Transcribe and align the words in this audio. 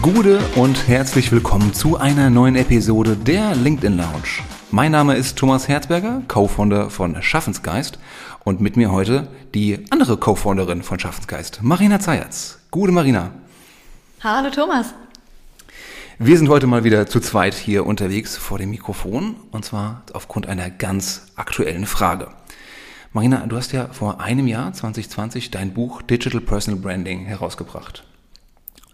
Gude 0.00 0.38
und 0.54 0.86
herzlich 0.86 1.32
willkommen 1.32 1.74
zu 1.74 1.96
einer 1.98 2.30
neuen 2.30 2.54
Episode 2.54 3.16
der 3.16 3.56
LinkedIn 3.56 3.96
Lounge. 3.96 4.42
Mein 4.70 4.92
Name 4.92 5.16
ist 5.16 5.36
Thomas 5.36 5.66
Herzberger, 5.66 6.22
Co-Founder 6.28 6.88
von 6.88 7.20
Schaffensgeist 7.20 7.98
und 8.44 8.60
mit 8.60 8.76
mir 8.76 8.92
heute 8.92 9.26
die 9.54 9.84
andere 9.90 10.16
Co-Founderin 10.16 10.84
von 10.84 11.00
Schaffensgeist, 11.00 11.60
Marina 11.62 11.98
Zayatz. 11.98 12.60
Gute 12.70 12.92
Marina. 12.92 13.32
Hallo 14.22 14.50
Thomas. 14.50 14.94
Wir 16.20 16.38
sind 16.38 16.48
heute 16.48 16.68
mal 16.68 16.84
wieder 16.84 17.08
zu 17.08 17.18
zweit 17.18 17.54
hier 17.54 17.84
unterwegs 17.84 18.36
vor 18.36 18.58
dem 18.58 18.70
Mikrofon 18.70 19.34
und 19.50 19.64
zwar 19.64 20.02
aufgrund 20.12 20.46
einer 20.46 20.70
ganz 20.70 21.26
aktuellen 21.34 21.86
Frage. 21.86 22.28
Marina, 23.12 23.46
du 23.48 23.56
hast 23.56 23.72
ja 23.72 23.88
vor 23.88 24.20
einem 24.20 24.46
Jahr, 24.46 24.72
2020, 24.72 25.50
dein 25.50 25.74
Buch 25.74 26.02
Digital 26.02 26.40
Personal 26.40 26.80
Branding 26.80 27.24
herausgebracht. 27.24 28.04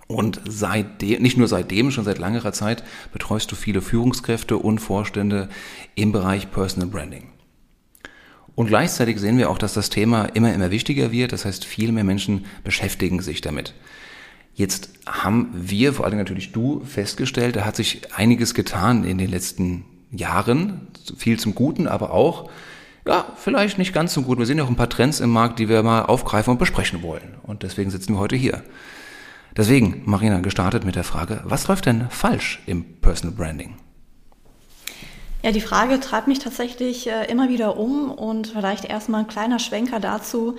Und 0.07 0.41
seitdem, 0.47 1.23
nicht 1.23 1.39
nur 1.39 1.49
seitdem, 1.49 1.91
schon 1.91 2.05
seit 2.05 2.19
langer 2.19 2.53
Zeit 2.53 2.85
betreust 3.13 3.51
du 3.51 3.57
viele 3.57 3.81
Führungskräfte 3.81 4.59
und 4.59 4.79
Vorstände 4.79 5.49
im 5.95 6.13
Bereich 6.13 6.51
Personal 6.51 6.89
Branding. 6.89 7.29
Und 8.55 8.69
gleichzeitig 8.69 9.19
sehen 9.19 9.39
wir 9.39 9.51
auch, 9.51 9.59
dass 9.59 9.75
das 9.75 9.91
Thema 9.91 10.27
immer, 10.27 10.53
immer 10.53 10.71
wichtiger 10.71 11.11
wird. 11.11 11.33
Das 11.33 11.45
heißt, 11.45 11.65
viel 11.65 11.91
mehr 11.91 12.05
Menschen 12.05 12.45
beschäftigen 12.63 13.21
sich 13.21 13.41
damit. 13.41 13.75
Jetzt 14.55 14.91
haben 15.07 15.49
wir, 15.53 15.93
vor 15.93 16.05
allem 16.05 16.19
natürlich 16.19 16.53
du, 16.53 16.83
festgestellt, 16.85 17.57
da 17.57 17.65
hat 17.65 17.75
sich 17.75 18.15
einiges 18.15 18.55
getan 18.55 19.03
in 19.03 19.19
den 19.19 19.31
letzten 19.31 19.85
Jahren. 20.13 20.89
Viel 21.17 21.41
zum 21.41 21.57
Guten, 21.57 21.89
aber 21.89 22.13
auch, 22.13 22.49
ja, 23.07 23.27
vielleicht 23.37 23.79
nicht 23.79 23.93
ganz 23.93 24.15
so 24.15 24.23
gut. 24.23 24.39
Wir 24.39 24.47
sehen 24.47 24.59
ja 24.59 24.65
auch 24.65 24.69
ein 24.69 24.77
paar 24.77 24.89
Trends 24.89 25.19
im 25.19 25.31
Markt, 25.31 25.59
die 25.59 25.69
wir 25.69 25.83
mal 25.83 26.03
aufgreifen 26.03 26.53
und 26.53 26.59
besprechen 26.59 27.03
wollen. 27.03 27.35
Und 27.43 27.65
deswegen 27.65 27.91
sitzen 27.91 28.15
wir 28.15 28.21
heute 28.21 28.37
hier. 28.37 28.63
Deswegen, 29.57 30.03
Marina, 30.05 30.41
gestartet 30.41 30.85
mit 30.85 30.97
der 30.97 31.05
Frage, 31.05 31.41
was 31.45 31.69
läuft 31.69 31.87
denn 31.87 32.09
falsch 32.11 32.61
im 32.67 32.85
Personal 33.01 33.37
Branding? 33.37 33.77
Ja, 35.43 35.53
die 35.53 35.61
Frage 35.61 36.01
treibt 36.01 36.27
mich 36.27 36.39
tatsächlich 36.39 37.07
äh, 37.07 37.31
immer 37.31 37.49
wieder 37.49 37.77
um 37.77 38.11
und 38.11 38.49
vielleicht 38.49 38.87
erstmal 38.87 39.21
ein 39.21 39.27
kleiner 39.29 39.59
Schwenker 39.59 40.01
dazu, 40.01 40.57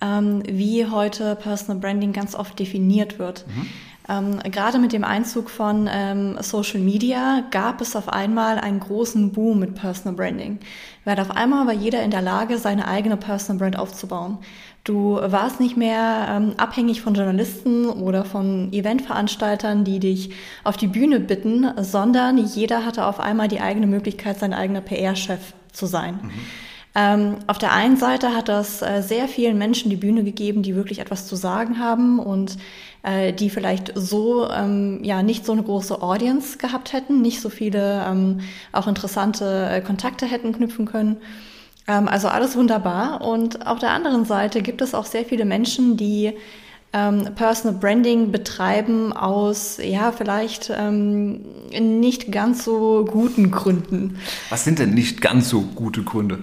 ähm, 0.00 0.42
wie 0.48 0.86
heute 0.86 1.36
Personal 1.36 1.78
Branding 1.78 2.12
ganz 2.12 2.34
oft 2.34 2.58
definiert 2.58 3.18
wird. 3.18 3.44
Mhm. 3.46 3.66
Ähm, 4.08 4.38
gerade 4.50 4.78
mit 4.78 4.92
dem 4.92 5.04
Einzug 5.04 5.48
von 5.48 5.88
ähm, 5.92 6.36
Social 6.40 6.80
Media 6.80 7.44
gab 7.50 7.80
es 7.80 7.94
auf 7.94 8.08
einmal 8.08 8.58
einen 8.58 8.80
großen 8.80 9.30
Boom 9.32 9.60
mit 9.60 9.74
Personal 9.74 10.16
Branding. 10.16 10.58
Weil 11.04 11.20
auf 11.20 11.30
einmal 11.30 11.66
war 11.66 11.74
jeder 11.74 12.02
in 12.02 12.10
der 12.10 12.22
Lage, 12.22 12.58
seine 12.58 12.88
eigene 12.88 13.16
Personal 13.16 13.58
Brand 13.58 13.78
aufzubauen. 13.78 14.38
Du 14.84 15.14
warst 15.14 15.60
nicht 15.60 15.76
mehr 15.76 16.26
ähm, 16.28 16.54
abhängig 16.56 17.02
von 17.02 17.14
Journalisten 17.14 17.86
oder 17.88 18.24
von 18.24 18.72
Eventveranstaltern, 18.72 19.84
die 19.84 20.00
dich 20.00 20.30
auf 20.64 20.76
die 20.76 20.88
Bühne 20.88 21.20
bitten, 21.20 21.70
sondern 21.80 22.36
jeder 22.38 22.84
hatte 22.84 23.06
auf 23.06 23.20
einmal 23.20 23.46
die 23.46 23.60
eigene 23.60 23.86
Möglichkeit, 23.86 24.40
sein 24.40 24.52
eigener 24.52 24.80
PR-Chef 24.80 25.54
zu 25.72 25.86
sein. 25.86 26.18
Mhm. 26.22 26.30
Ähm, 26.94 27.36
auf 27.46 27.58
der 27.58 27.72
einen 27.72 27.96
Seite 27.96 28.34
hat 28.34 28.48
das 28.48 28.82
äh, 28.82 29.02
sehr 29.02 29.26
vielen 29.26 29.56
Menschen 29.56 29.88
die 29.88 29.96
Bühne 29.96 30.24
gegeben, 30.24 30.62
die 30.62 30.74
wirklich 30.74 30.98
etwas 30.98 31.26
zu 31.26 31.36
sagen 31.36 31.78
haben 31.78 32.18
und 32.18 32.58
äh, 33.02 33.32
die 33.32 33.48
vielleicht 33.48 33.92
so 33.94 34.50
ähm, 34.50 35.00
ja 35.02 35.22
nicht 35.22 35.46
so 35.46 35.52
eine 35.52 35.62
große 35.62 36.02
Audience 36.02 36.58
gehabt 36.58 36.92
hätten, 36.92 37.22
nicht 37.22 37.40
so 37.40 37.48
viele 37.48 38.04
ähm, 38.06 38.40
auch 38.72 38.88
interessante 38.88 39.70
äh, 39.70 39.80
Kontakte 39.80 40.26
hätten 40.26 40.52
knüpfen 40.52 40.84
können. 40.84 41.16
Ähm, 41.92 42.08
also 42.08 42.28
alles 42.28 42.56
wunderbar. 42.56 43.20
Und 43.22 43.66
auf 43.66 43.78
der 43.78 43.90
anderen 43.90 44.24
Seite 44.24 44.62
gibt 44.62 44.82
es 44.82 44.94
auch 44.94 45.06
sehr 45.06 45.24
viele 45.24 45.44
Menschen, 45.44 45.96
die 45.96 46.32
ähm, 46.92 47.28
Personal 47.34 47.78
Branding 47.78 48.32
betreiben 48.32 49.12
aus, 49.12 49.78
ja, 49.82 50.12
vielleicht 50.12 50.70
ähm, 50.76 51.40
nicht 51.70 52.30
ganz 52.30 52.64
so 52.64 53.06
guten 53.10 53.50
Gründen. 53.50 54.18
Was 54.50 54.64
sind 54.64 54.78
denn 54.78 54.94
nicht 54.94 55.20
ganz 55.20 55.48
so 55.48 55.62
gute 55.62 56.02
Gründe? 56.02 56.38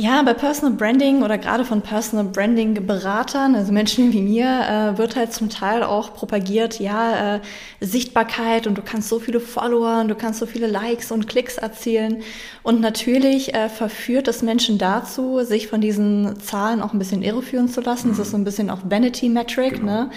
Ja, 0.00 0.22
bei 0.22 0.32
Personal 0.32 0.76
Branding 0.76 1.24
oder 1.24 1.38
gerade 1.38 1.64
von 1.64 1.82
Personal 1.82 2.26
Branding 2.26 2.86
Beratern, 2.86 3.56
also 3.56 3.72
Menschen 3.72 4.12
wie 4.12 4.22
mir, 4.22 4.46
äh, 4.46 4.96
wird 4.96 5.16
halt 5.16 5.32
zum 5.32 5.50
Teil 5.50 5.82
auch 5.82 6.14
propagiert, 6.14 6.78
ja, 6.78 7.34
äh, 7.34 7.40
Sichtbarkeit 7.80 8.68
und 8.68 8.78
du 8.78 8.82
kannst 8.82 9.08
so 9.08 9.18
viele 9.18 9.40
Follower 9.40 10.00
und 10.00 10.06
du 10.06 10.14
kannst 10.14 10.38
so 10.38 10.46
viele 10.46 10.68
Likes 10.68 11.10
und 11.10 11.26
Klicks 11.26 11.58
erzielen. 11.58 12.22
Und 12.62 12.80
natürlich 12.80 13.54
äh, 13.54 13.68
verführt 13.68 14.28
es 14.28 14.40
Menschen 14.40 14.78
dazu, 14.78 15.40
sich 15.42 15.66
von 15.66 15.80
diesen 15.80 16.38
Zahlen 16.38 16.80
auch 16.80 16.92
ein 16.92 17.00
bisschen 17.00 17.22
irreführen 17.22 17.68
zu 17.68 17.80
lassen. 17.80 18.10
Das 18.10 18.20
ist 18.20 18.30
so 18.30 18.36
ein 18.36 18.44
bisschen 18.44 18.70
auch 18.70 18.78
Vanity 18.84 19.28
Metric, 19.28 19.80
genau. 19.80 20.04
ne? 20.04 20.10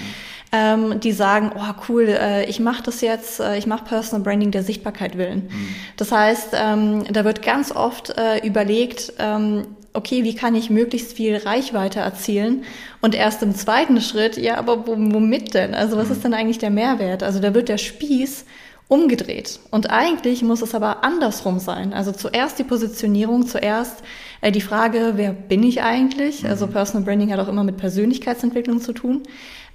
Ähm, 0.52 1.00
die 1.00 1.14
sagen, 1.14 1.52
oh 1.56 1.74
cool, 1.88 2.08
äh, 2.10 2.46
ich 2.46 2.60
mache 2.60 2.84
das 2.84 3.02
jetzt, 3.02 3.40
äh, 3.40 3.58
ich 3.58 3.68
mache 3.68 3.86
Personal 3.86 4.24
Branding 4.24 4.52
der 4.52 4.64
Sichtbarkeit 4.64 5.18
willen. 5.18 5.50
Mhm. 5.50 5.76
Das 5.96 6.12
heißt, 6.12 6.50
ähm, 6.54 7.06
da 7.12 7.24
wird 7.24 7.42
ganz 7.42 7.72
oft 7.72 8.18
äh, 8.18 8.46
überlegt, 8.46 9.14
ähm, 9.18 9.66
okay, 9.94 10.24
wie 10.24 10.36
kann 10.36 10.56
ich 10.56 10.70
möglichst 10.70 11.14
viel 11.14 11.38
Reichweite 11.38 12.00
erzielen? 12.00 12.64
Und 13.02 13.16
erst 13.16 13.44
im 13.44 13.56
zweiten 13.56 14.02
Schritt, 14.02 14.38
ja, 14.38 14.58
aber 14.58 14.88
womit 14.88 15.54
denn? 15.54 15.74
Also 15.74 15.98
was 15.98 16.08
mhm. 16.08 16.12
ist 16.12 16.24
denn 16.26 16.34
eigentlich 16.34 16.60
der 16.60 16.70
Mehrwert? 16.70 17.24
Also 17.24 17.40
da 17.40 17.54
wird 17.54 17.70
der 17.70 17.78
Spieß 17.78 18.46
umgedreht. 18.90 19.62
Und 19.72 19.90
eigentlich 19.90 20.44
muss 20.44 20.62
es 20.62 20.76
aber 20.76 21.06
andersrum 21.06 21.60
sein. 21.60 21.94
Also 21.94 22.12
zuerst 22.12 22.60
die 22.60 22.66
Positionierung, 22.66 23.48
zuerst 23.48 24.04
äh, 24.42 24.52
die 24.52 24.60
Frage, 24.60 25.14
wer 25.16 25.32
bin 25.32 25.64
ich 25.64 25.82
eigentlich? 25.82 26.46
Also 26.46 26.68
mhm. 26.68 26.72
Personal 26.72 27.06
Branding 27.06 27.32
hat 27.32 27.40
auch 27.40 27.48
immer 27.48 27.64
mit 27.64 27.78
Persönlichkeitsentwicklung 27.78 28.82
zu 28.82 28.92
tun 28.92 29.24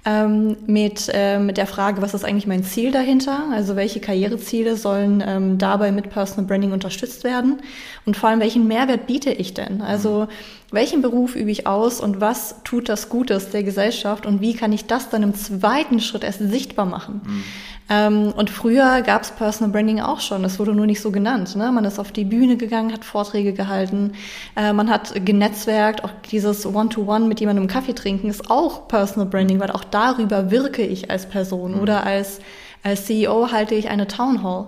ähm, 0.07 0.55
mit, 0.65 1.11
äh, 1.13 1.37
mit 1.37 1.57
der 1.57 1.67
Frage, 1.67 2.01
was 2.01 2.13
ist 2.13 2.23
eigentlich 2.23 2.47
mein 2.47 2.63
Ziel 2.63 2.91
dahinter? 2.91 3.43
Also 3.51 3.75
welche 3.75 3.99
Karriereziele 3.99 4.77
sollen 4.77 5.21
ähm, 5.25 5.57
dabei 5.57 5.91
mit 5.91 6.09
Personal 6.09 6.45
Branding 6.45 6.71
unterstützt 6.71 7.25
werden? 7.25 7.59
Und 8.05 8.15
vor 8.15 8.29
allem, 8.29 8.39
welchen 8.39 8.69
Mehrwert 8.69 9.05
biete 9.05 9.31
ich 9.31 9.53
denn? 9.53 9.81
Also 9.81 10.29
welchen 10.71 11.01
Beruf 11.01 11.35
übe 11.35 11.51
ich 11.51 11.65
aus 11.65 12.01
und 12.01 12.19
was 12.19 12.63
tut 12.63 12.89
das 12.89 13.07
Gutes 13.07 13.51
der 13.51 13.63
Gesellschaft 13.63 14.25
und 14.25 14.41
wie 14.41 14.53
kann 14.53 14.73
ich 14.73 14.85
das 14.85 15.09
dann 15.09 15.23
im 15.23 15.33
zweiten 15.33 15.99
Schritt 15.99 16.23
erst 16.23 16.39
sichtbar 16.39 16.85
machen? 16.85 17.21
Mhm. 17.23 17.43
Ähm, 17.89 18.33
und 18.35 18.49
früher 18.49 19.01
gab 19.01 19.21
es 19.21 19.31
Personal 19.31 19.71
Branding 19.71 20.01
auch 20.01 20.19
schon, 20.19 20.43
es 20.43 20.59
wurde 20.59 20.73
nur 20.73 20.85
nicht 20.85 21.01
so 21.01 21.11
genannt. 21.11 21.55
Ne? 21.55 21.71
Man 21.71 21.85
ist 21.85 21.99
auf 21.99 22.11
die 22.11 22.25
Bühne 22.25 22.57
gegangen, 22.57 22.91
hat 22.91 23.05
Vorträge 23.05 23.53
gehalten, 23.53 24.11
äh, 24.57 24.73
man 24.73 24.89
hat 24.89 25.25
genetzwerkt, 25.25 26.03
auch 26.03 26.11
dieses 26.29 26.65
One-to-One 26.65 27.25
-One 27.25 27.27
mit 27.27 27.39
jemandem 27.39 27.67
Kaffee 27.67 27.93
trinken 27.93 28.29
ist 28.29 28.51
auch 28.51 28.89
Personal 28.89 29.29
Branding, 29.29 29.61
weil 29.61 29.71
auch 29.71 29.85
darüber 29.85 30.51
wirke 30.51 30.85
ich 30.85 31.09
als 31.09 31.27
Person 31.27 31.75
mhm. 31.75 31.79
oder 31.79 32.05
als, 32.05 32.39
als 32.83 33.05
CEO 33.05 33.51
halte 33.51 33.75
ich 33.75 33.87
eine 33.87 34.07
Town 34.07 34.43
Hall. 34.43 34.67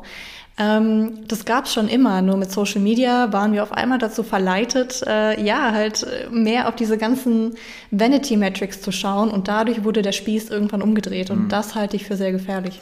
Ähm, 0.59 1.25
das 1.28 1.46
gab 1.46 1.66
es 1.66 1.74
schon 1.74 1.88
immer, 1.88 2.22
nur 2.22 2.36
mit 2.36 2.52
Social 2.52 2.81
Media 2.81 3.31
waren 3.31 3.53
wir 3.53 3.64
auf 3.64 3.72
einmal 3.72 3.97
dazu 3.97 4.24
verleitet, 4.24 5.02
äh, 5.08 5.42
ja, 5.42 5.72
halt 5.72 6.06
mehr 6.31 6.68
auf 6.68 6.75
diese 6.75 6.97
ganzen 6.97 7.56
Vanity 7.92 8.36
Metrics 8.36 8.81
zu 8.81 8.92
schauen 8.92 9.31
und 9.31 9.48
dadurch 9.48 9.86
wurde 9.86 10.02
der 10.02 10.12
Spieß 10.12 10.50
irgendwann 10.50 10.81
umgedreht 10.81 11.30
und 11.30 11.46
mhm. 11.46 11.50
das 11.50 11.75
halte 11.75 11.96
ich 11.96 12.06
für 12.06 12.18
sehr 12.18 12.34
gefährlich. 12.34 12.81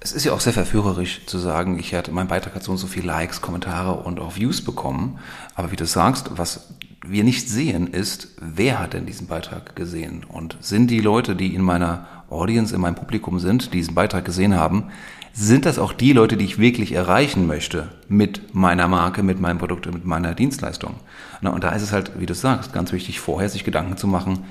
Es 0.00 0.10
ist 0.10 0.24
ja 0.24 0.32
auch 0.32 0.40
sehr 0.40 0.52
verführerisch 0.52 1.24
zu 1.26 1.38
sagen, 1.38 1.78
ich 1.78 1.94
hatte, 1.94 2.10
mein 2.10 2.26
Beitrag 2.26 2.56
hat 2.56 2.64
so 2.64 2.72
und 2.72 2.78
so 2.78 2.88
viele 2.88 3.06
Likes, 3.06 3.40
Kommentare 3.40 4.02
und 4.02 4.18
auch 4.18 4.34
Views 4.34 4.60
bekommen. 4.64 5.20
Aber 5.54 5.70
wie 5.70 5.76
du 5.76 5.86
sagst, 5.86 6.32
was 6.36 6.74
wir 7.06 7.22
nicht 7.22 7.48
sehen, 7.48 7.86
ist, 7.86 8.34
wer 8.40 8.80
hat 8.80 8.94
denn 8.94 9.06
diesen 9.06 9.28
Beitrag 9.28 9.76
gesehen? 9.76 10.24
Und 10.24 10.56
sind 10.60 10.90
die 10.90 10.98
Leute, 10.98 11.36
die 11.36 11.54
in 11.54 11.62
meiner 11.62 12.08
Audience, 12.30 12.74
in 12.74 12.80
meinem 12.80 12.96
Publikum 12.96 13.38
sind, 13.38 13.66
die 13.66 13.78
diesen 13.78 13.94
Beitrag 13.94 14.24
gesehen 14.24 14.56
haben, 14.56 14.90
sind 15.32 15.64
das 15.64 15.78
auch 15.78 15.92
die 15.92 16.12
Leute, 16.12 16.36
die 16.36 16.44
ich 16.44 16.58
wirklich 16.58 16.92
erreichen 16.92 17.46
möchte 17.46 17.88
mit 18.08 18.54
meiner 18.54 18.86
Marke, 18.88 19.22
mit 19.22 19.40
meinem 19.40 19.58
Produkt, 19.58 19.86
mit 19.86 20.04
meiner 20.04 20.34
Dienstleistung? 20.34 20.96
Und 21.40 21.64
da 21.64 21.70
ist 21.70 21.82
es 21.82 21.92
halt, 21.92 22.12
wie 22.20 22.26
du 22.26 22.34
sagst, 22.34 22.72
ganz 22.72 22.92
wichtig, 22.92 23.20
vorher 23.20 23.48
sich 23.48 23.64
Gedanken 23.64 23.96
zu 23.96 24.06
machen, 24.06 24.44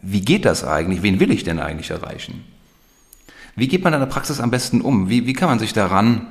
wie 0.00 0.22
geht 0.22 0.44
das 0.44 0.64
eigentlich? 0.64 1.02
Wen 1.02 1.20
will 1.20 1.30
ich 1.30 1.44
denn 1.44 1.60
eigentlich 1.60 1.90
erreichen? 1.90 2.44
Wie 3.54 3.68
geht 3.68 3.84
man 3.84 3.92
in 3.92 4.00
der 4.00 4.06
Praxis 4.06 4.40
am 4.40 4.50
besten 4.50 4.80
um? 4.80 5.08
Wie, 5.08 5.26
wie 5.26 5.34
kann 5.34 5.48
man 5.48 5.58
sich 5.58 5.74
daran 5.74 6.26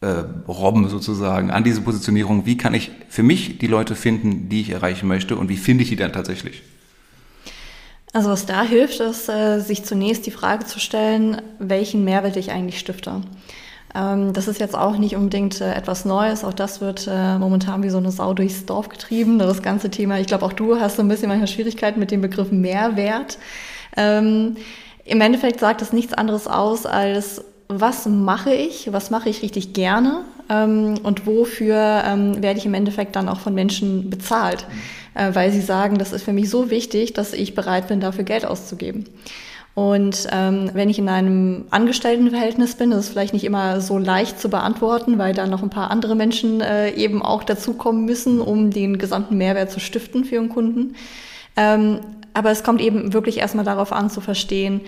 äh, 0.00 0.24
robben 0.48 0.88
sozusagen 0.88 1.50
an 1.50 1.64
diese 1.64 1.80
Positionierung? 1.80 2.44
Wie 2.44 2.56
kann 2.56 2.74
ich 2.74 2.90
für 3.08 3.22
mich 3.22 3.58
die 3.58 3.68
Leute 3.68 3.94
finden, 3.94 4.48
die 4.48 4.60
ich 4.60 4.70
erreichen 4.70 5.06
möchte 5.06 5.36
und 5.36 5.48
wie 5.48 5.56
finde 5.56 5.84
ich 5.84 5.88
die 5.88 5.96
dann 5.96 6.12
tatsächlich? 6.12 6.62
Also 8.12 8.30
was 8.30 8.46
da 8.46 8.62
hilft, 8.62 9.00
ist, 9.00 9.28
äh, 9.28 9.60
sich 9.60 9.84
zunächst 9.84 10.26
die 10.26 10.30
Frage 10.30 10.64
zu 10.64 10.80
stellen, 10.80 11.42
welchen 11.58 12.04
Mehrwert 12.04 12.36
ich 12.36 12.50
eigentlich 12.50 12.78
stifte. 12.78 13.22
Ähm, 13.96 14.32
das 14.32 14.48
ist 14.48 14.60
jetzt 14.60 14.76
auch 14.76 14.98
nicht 14.98 15.16
unbedingt 15.16 15.60
äh, 15.60 15.72
etwas 15.74 16.04
Neues. 16.04 16.44
Auch 16.44 16.52
das 16.52 16.80
wird 16.80 17.08
äh, 17.10 17.38
momentan 17.38 17.82
wie 17.82 17.88
so 17.88 17.98
eine 17.98 18.10
Sau 18.10 18.34
durchs 18.34 18.66
Dorf 18.66 18.88
getrieben. 18.88 19.38
Das 19.38 19.62
ganze 19.62 19.90
Thema, 19.90 20.20
ich 20.20 20.26
glaube 20.26 20.44
auch 20.44 20.52
du 20.52 20.78
hast 20.78 20.96
so 20.96 21.02
ein 21.02 21.08
bisschen 21.08 21.28
manchmal 21.28 21.48
Schwierigkeiten 21.48 21.98
mit 21.98 22.10
dem 22.10 22.20
Begriff 22.20 22.52
Mehrwert. 22.52 23.38
Ähm, 23.96 24.56
im 25.04 25.20
Endeffekt 25.20 25.60
sagt 25.60 25.80
das 25.80 25.92
nichts 25.92 26.12
anderes 26.12 26.46
aus 26.46 26.84
als, 26.84 27.42
was 27.68 28.06
mache 28.06 28.52
ich, 28.52 28.92
was 28.92 29.10
mache 29.10 29.28
ich 29.28 29.42
richtig 29.42 29.72
gerne 29.72 30.24
ähm, 30.50 30.94
und 31.02 31.26
wofür 31.26 31.76
werde 31.76 32.58
ich 32.58 32.66
im 32.66 32.74
Endeffekt 32.74 33.16
dann 33.16 33.28
auch 33.28 33.40
von 33.40 33.54
Menschen 33.54 34.10
bezahlt, 34.10 34.66
äh, 35.16 35.34
weil 35.34 35.50
sie 35.50 35.60
sagen, 35.60 35.98
das 35.98 36.12
ist 36.12 36.22
für 36.22 36.32
mich 36.32 36.50
so 36.50 36.70
wichtig, 36.70 37.14
dass 37.14 37.32
ich 37.32 37.54
bereit 37.54 37.88
bin, 37.88 38.00
dafür 38.00 38.24
Geld 38.24 38.44
auszugeben. 38.44 39.04
Und 39.74 40.26
ähm, 40.32 40.70
wenn 40.72 40.88
ich 40.88 40.98
in 40.98 41.08
einem 41.10 41.66
Angestelltenverhältnis 41.68 42.76
bin, 42.76 42.90
das 42.90 43.00
ist 43.00 43.08
vielleicht 43.10 43.34
nicht 43.34 43.44
immer 43.44 43.82
so 43.82 43.98
leicht 43.98 44.40
zu 44.40 44.48
beantworten, 44.48 45.18
weil 45.18 45.34
da 45.34 45.46
noch 45.46 45.62
ein 45.62 45.68
paar 45.68 45.90
andere 45.90 46.14
Menschen 46.14 46.62
äh, 46.62 46.92
eben 46.92 47.20
auch 47.20 47.44
dazukommen 47.44 48.06
müssen, 48.06 48.40
um 48.40 48.70
den 48.70 48.96
gesamten 48.96 49.36
Mehrwert 49.36 49.70
zu 49.70 49.78
stiften 49.78 50.24
für 50.24 50.38
einen 50.38 50.48
Kunden. 50.48 50.94
Ähm, 51.56 52.00
aber 52.32 52.50
es 52.50 52.62
kommt 52.62 52.80
eben 52.80 53.12
wirklich 53.12 53.38
erstmal 53.38 53.66
darauf 53.66 53.92
an 53.92 54.08
zu 54.08 54.22
verstehen, 54.22 54.80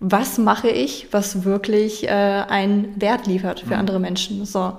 was 0.00 0.36
mache 0.36 0.68
ich, 0.68 1.08
was 1.12 1.44
wirklich 1.44 2.04
äh, 2.04 2.10
einen 2.10 3.00
Wert 3.00 3.26
liefert 3.26 3.60
für 3.60 3.74
mhm. 3.74 3.80
andere 3.80 4.00
Menschen. 4.00 4.44
So. 4.44 4.74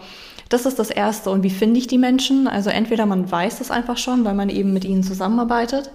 Das 0.49 0.65
ist 0.65 0.79
das 0.79 0.89
Erste. 0.89 1.29
Und 1.29 1.43
wie 1.43 1.49
finde 1.49 1.79
ich 1.79 1.87
die 1.87 1.97
Menschen? 1.97 2.47
Also 2.47 2.69
entweder 2.69 3.05
man 3.05 3.29
weiß 3.29 3.61
es 3.61 3.71
einfach 3.71 3.97
schon, 3.97 4.25
weil 4.25 4.35
man 4.35 4.49
eben 4.49 4.73
mit 4.73 4.85
ihnen 4.85 5.03
zusammenarbeitet. 5.03 5.91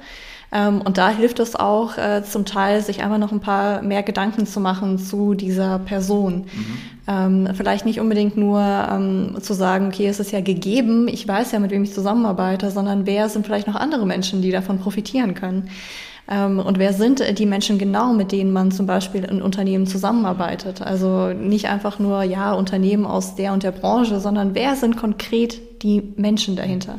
Ähm, 0.53 0.83
und 0.83 0.99
da 0.99 1.09
hilft 1.09 1.41
es 1.41 1.57
auch 1.57 1.97
äh, 1.97 2.23
zum 2.23 2.45
Teil, 2.45 2.83
sich 2.83 3.03
einfach 3.03 3.19
noch 3.19 3.33
ein 3.33 3.41
paar 3.41 3.81
mehr 3.81 4.03
Gedanken 4.03 4.47
zu 4.47 4.61
machen 4.61 4.99
zu 4.99 5.33
dieser 5.35 5.79
Person. 5.79 6.45
Mhm. 6.53 6.79
Ähm, 7.09 7.49
vielleicht 7.55 7.87
nicht 7.87 8.01
unbedingt 8.01 8.37
nur 8.37 8.61
ähm, 8.61 9.39
zu 9.41 9.55
sagen, 9.55 9.89
okay, 9.89 10.07
es 10.07 10.21
ist 10.21 10.31
ja 10.31 10.41
gegeben, 10.41 11.09
ich 11.09 11.27
weiß 11.27 11.53
ja, 11.53 11.59
mit 11.59 11.71
wem 11.71 11.83
ich 11.83 11.95
zusammenarbeite, 11.95 12.71
sondern 12.71 13.07
wer 13.07 13.31
sind 13.31 13.47
vielleicht 13.47 13.67
noch 13.67 13.77
andere 13.77 14.07
Menschen, 14.07 14.43
die 14.43 14.51
davon 14.51 14.79
profitieren 14.79 15.35
können. 15.35 15.71
Ähm, 16.29 16.59
und 16.59 16.79
wer 16.79 16.93
sind 16.93 17.39
die 17.39 17.47
Menschen 17.47 17.79
genau, 17.79 18.13
mit 18.13 18.33
denen 18.33 18.53
man 18.53 18.71
zum 18.71 18.87
Beispiel 18.87 19.25
in 19.25 19.43
Unternehmen 19.43 19.87
zusammenarbeitet? 19.87 20.83
Also 20.83 21.33
nicht 21.33 21.69
einfach 21.69 21.99
nur, 21.99 22.23
ja, 22.23 22.53
Unternehmen 22.53 23.05
aus 23.05 23.35
der 23.35 23.53
und 23.53 23.63
der 23.63 23.73
Branche, 23.73 24.21
sondern 24.21 24.55
wer 24.55 24.77
sind 24.77 24.97
konkret 24.97 25.83
die 25.83 26.15
Menschen 26.17 26.57
dahinter? 26.57 26.97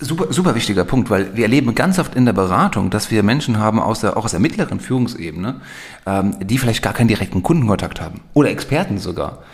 Super, 0.00 0.32
super 0.32 0.54
wichtiger 0.54 0.84
Punkt, 0.84 1.08
weil 1.08 1.36
wir 1.36 1.44
erleben 1.44 1.74
ganz 1.74 1.98
oft 1.98 2.16
in 2.16 2.26
der 2.26 2.32
Beratung, 2.32 2.90
dass 2.90 3.10
wir 3.10 3.22
Menschen 3.22 3.58
haben, 3.58 3.78
aus 3.78 4.00
der, 4.00 4.16
auch 4.16 4.24
aus 4.24 4.32
der 4.32 4.40
mittleren 4.40 4.80
Führungsebene, 4.80 5.60
ähm, 6.04 6.36
die 6.40 6.58
vielleicht 6.58 6.82
gar 6.82 6.92
keinen 6.92 7.08
direkten 7.08 7.42
Kundenkontakt 7.42 8.00
haben 8.00 8.20
oder 8.34 8.50
Experten 8.50 8.98
sogar. 8.98 9.44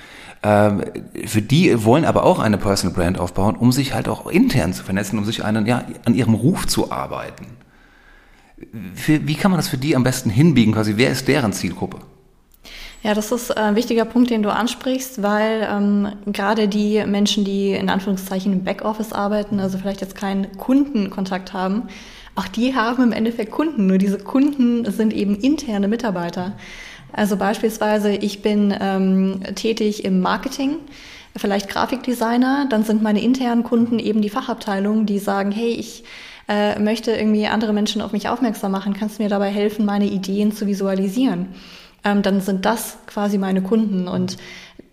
Ähm, 0.43 0.83
für 1.27 1.43
die 1.43 1.85
wollen 1.85 2.07
aber 2.07 2.25
auch 2.25 2.39
eine 2.39 2.57
Personal 2.57 2.97
Brand 2.97 3.21
aufbauen, 3.21 3.55
um 3.55 3.71
sich 3.71 3.93
halt 3.93 4.09
auch 4.09 4.27
intern 4.27 4.73
zu 4.73 4.83
vernetzen, 4.83 5.19
um 5.19 5.27
sich 5.27 5.45
einen, 5.45 5.67
ja, 5.67 5.85
an 6.07 6.15
ihrem 6.15 6.33
Ruf 6.33 6.67
zu 6.67 6.91
arbeiten. 6.91 7.60
Für, 8.95 9.27
wie 9.27 9.35
kann 9.35 9.51
man 9.51 9.59
das 9.59 9.69
für 9.69 9.79
die 9.79 9.97
am 9.97 10.05
besten 10.05 10.31
hinbiegen? 10.31 10.75
Quasi, 10.75 10.95
wer 10.97 11.11
ist 11.11 11.29
deren 11.29 11.53
Zielgruppe? 11.53 11.99
Ja, 13.03 13.15
das 13.15 13.33
ist 13.33 13.57
ein 13.57 13.77
wichtiger 13.77 14.05
Punkt, 14.05 14.29
den 14.29 14.43
du 14.43 14.53
ansprichst, 14.53 15.23
weil 15.23 15.67
ähm, 15.71 16.09
gerade 16.27 16.69
die 16.69 17.03
Menschen, 17.07 17.47
die 17.47 17.73
in 17.73 17.89
Anführungszeichen 17.89 18.53
im 18.53 18.65
Backoffice 18.65 19.15
arbeiten, 19.15 19.59
also 19.59 19.79
vielleicht 19.79 20.03
jetzt 20.03 20.15
keinen 20.15 20.59
Kundenkontakt 20.59 21.55
haben, 21.55 21.85
auch 22.35 22.47
die 22.47 22.75
haben 22.75 23.03
im 23.03 23.13
Endeffekt 23.13 23.53
Kunden. 23.53 23.87
Nur 23.87 23.97
diese 23.97 24.19
Kunden 24.19 24.91
sind 24.91 25.15
eben 25.15 25.35
interne 25.35 25.89
Mitarbeiter. 25.89 26.53
Also 27.13 27.37
beispielsweise, 27.37 28.13
ich 28.13 28.43
bin 28.43 28.75
ähm, 28.79 29.41
tätig 29.55 30.05
im 30.05 30.21
Marketing, 30.21 30.77
vielleicht 31.37 31.71
Grafikdesigner, 31.71 32.67
dann 32.69 32.85
sind 32.85 33.03
meine 33.03 33.23
internen 33.23 33.65
Kunden 33.65 33.99
eben 33.99 34.21
die 34.21 34.29
Fachabteilungen, 34.29 35.07
die 35.07 35.19
sagen, 35.19 35.53
hey, 35.53 35.71
ich 35.71 36.05
äh, 36.51 36.79
möchte 36.79 37.13
irgendwie 37.13 37.47
andere 37.47 37.73
Menschen 37.73 38.03
auf 38.03 38.13
mich 38.13 38.29
aufmerksam 38.29 38.73
machen, 38.73 38.93
kannst 38.93 39.19
du 39.19 39.23
mir 39.23 39.31
dabei 39.31 39.49
helfen, 39.49 39.87
meine 39.87 40.07
Ideen 40.07 40.53
zu 40.53 40.67
visualisieren? 40.67 41.49
ähm, 42.05 42.23
dann 42.23 42.41
sind 42.41 42.65
das 42.65 42.99
quasi 43.07 43.39
meine 43.39 43.63
Kunden. 43.63 44.09
Und 44.09 44.37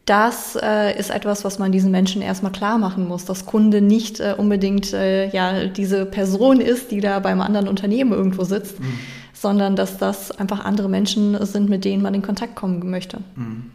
das 0.06 0.58
äh, 0.62 0.98
ist 0.98 1.10
etwas, 1.10 1.44
was 1.44 1.60
man 1.60 1.72
diesen 1.72 1.92
Menschen 1.92 2.22
erstmal 2.22 2.52
klar 2.52 2.78
machen 2.78 3.08
muss, 3.08 3.26
dass 3.26 3.46
Kunde 3.46 3.82
nicht 3.82 4.20
äh, 4.20 4.36
unbedingt 4.38 4.94
äh, 4.94 5.30
ja 5.30 5.66
diese 5.66 6.06
Person 6.06 6.62
ist, 6.62 6.92
die 6.92 7.02
da 7.02 7.20
beim 7.20 7.42
anderen 7.42 7.68
Unternehmen 7.68 8.14
irgendwo 8.14 8.44
sitzt, 8.44 8.80
mhm. 8.80 9.00
sondern 9.34 9.76
dass 9.76 9.98
das 9.98 10.32
einfach 10.32 10.64
andere 10.64 10.90
Menschen 10.90 11.46
sind, 11.46 11.70
mit 11.70 11.84
denen 11.84 12.02
man 12.02 12.14
in 12.14 12.22
Kontakt 12.22 12.56
kommen 12.56 12.90
möchte. 12.90 13.20
Mhm. 13.36 13.72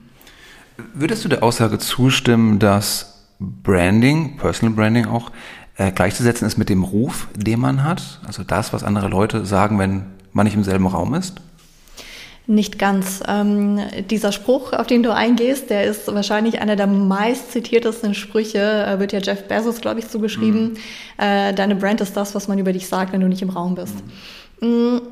Würdest 0.94 1.24
du 1.24 1.28
der 1.28 1.42
Aussage 1.42 1.78
zustimmen, 1.78 2.58
dass 2.58 3.28
Branding, 3.38 4.38
Personal 4.38 4.74
Branding 4.74 5.06
auch, 5.06 5.30
äh, 5.76 5.92
gleichzusetzen 5.92 6.46
ist 6.46 6.58
mit 6.58 6.68
dem 6.68 6.84
Ruf, 6.84 7.28
den 7.34 7.60
man 7.60 7.84
hat? 7.84 8.20
Also 8.26 8.42
das, 8.44 8.72
was 8.72 8.84
andere 8.84 9.08
Leute 9.08 9.46
sagen, 9.46 9.78
wenn 9.78 10.06
man 10.32 10.44
nicht 10.44 10.54
im 10.54 10.64
selben 10.64 10.86
Raum 10.86 11.14
ist? 11.14 11.40
Nicht 12.48 12.78
ganz. 12.78 13.22
Ähm, 13.28 13.78
dieser 14.10 14.32
Spruch, 14.32 14.72
auf 14.72 14.88
den 14.88 15.04
du 15.04 15.14
eingehst, 15.14 15.70
der 15.70 15.84
ist 15.84 16.12
wahrscheinlich 16.12 16.60
einer 16.60 16.74
der 16.74 16.88
meist 16.88 17.52
zitiertesten 17.52 18.14
Sprüche, 18.14 18.58
äh, 18.58 18.98
wird 18.98 19.12
ja 19.12 19.20
Jeff 19.20 19.46
Bezos, 19.46 19.80
glaube 19.80 20.00
ich, 20.00 20.08
zugeschrieben. 20.08 20.72
Mhm. 20.72 20.76
Äh, 21.18 21.54
deine 21.54 21.76
Brand 21.76 22.00
ist 22.00 22.16
das, 22.16 22.34
was 22.34 22.48
man 22.48 22.58
über 22.58 22.72
dich 22.72 22.88
sagt, 22.88 23.12
wenn 23.12 23.20
du 23.20 23.28
nicht 23.28 23.42
im 23.42 23.50
Raum 23.50 23.76
bist. 23.76 23.94
Mhm. 24.60 25.02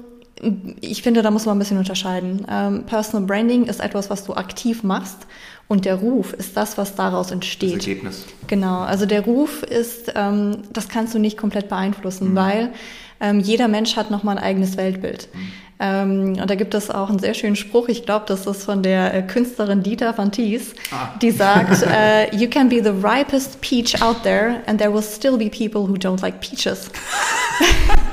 Ich 0.81 1.03
finde, 1.03 1.23
da 1.23 1.31
muss 1.31 1.47
man 1.47 1.57
ein 1.57 1.59
bisschen 1.61 1.79
unterscheiden. 1.79 2.47
Ähm, 2.51 2.85
Personal 2.85 3.27
Branding 3.27 3.67
ist 3.67 3.81
etwas, 3.81 4.11
was 4.11 4.25
du 4.25 4.35
aktiv 4.35 4.83
machst. 4.83 5.27
Und 5.71 5.85
der 5.85 5.95
Ruf 5.95 6.33
ist 6.33 6.57
das, 6.57 6.79
was 6.79 6.97
daraus 6.97 7.31
entsteht. 7.31 7.77
Das 7.77 7.87
Ergebnis. 7.87 8.25
Genau. 8.49 8.81
Also 8.81 9.07
der 9.07 9.21
Ruf 9.21 9.63
ist, 9.63 10.13
ähm, 10.17 10.63
das 10.73 10.89
kannst 10.89 11.15
du 11.15 11.21
nicht 11.21 11.37
komplett 11.37 11.69
beeinflussen, 11.69 12.33
mhm. 12.33 12.35
weil 12.35 12.73
ähm, 13.21 13.39
jeder 13.39 13.69
Mensch 13.69 13.95
hat 13.95 14.11
nochmal 14.11 14.37
ein 14.37 14.43
eigenes 14.43 14.77
Weltbild. 14.77 15.29
Mhm. 15.33 15.53
Ähm, 15.79 16.39
und 16.41 16.51
da 16.51 16.57
gibt 16.57 16.75
es 16.75 16.91
auch 16.91 17.09
einen 17.09 17.21
sehr 17.21 17.35
schönen 17.35 17.55
Spruch, 17.55 17.87
ich 17.87 18.05
glaube, 18.05 18.25
das 18.27 18.49
ist 18.49 18.65
von 18.65 18.83
der 18.83 19.15
äh, 19.15 19.23
Künstlerin 19.23 19.85
Dita 19.85 20.19
van 20.19 20.33
Thies, 20.33 20.75
ah. 20.91 21.17
die 21.23 21.31
sagt, 21.31 21.85
uh, 21.85 22.37
you 22.37 22.49
can 22.49 22.69
be 22.69 22.83
the 22.83 22.91
ripest 22.91 23.61
peach 23.61 24.03
out 24.03 24.25
there 24.25 24.63
and 24.67 24.81
there 24.81 24.93
will 24.93 25.05
still 25.05 25.39
be 25.39 25.49
people 25.49 25.83
who 25.83 25.95
don't 25.95 26.21
like 26.21 26.41
peaches. 26.41 26.91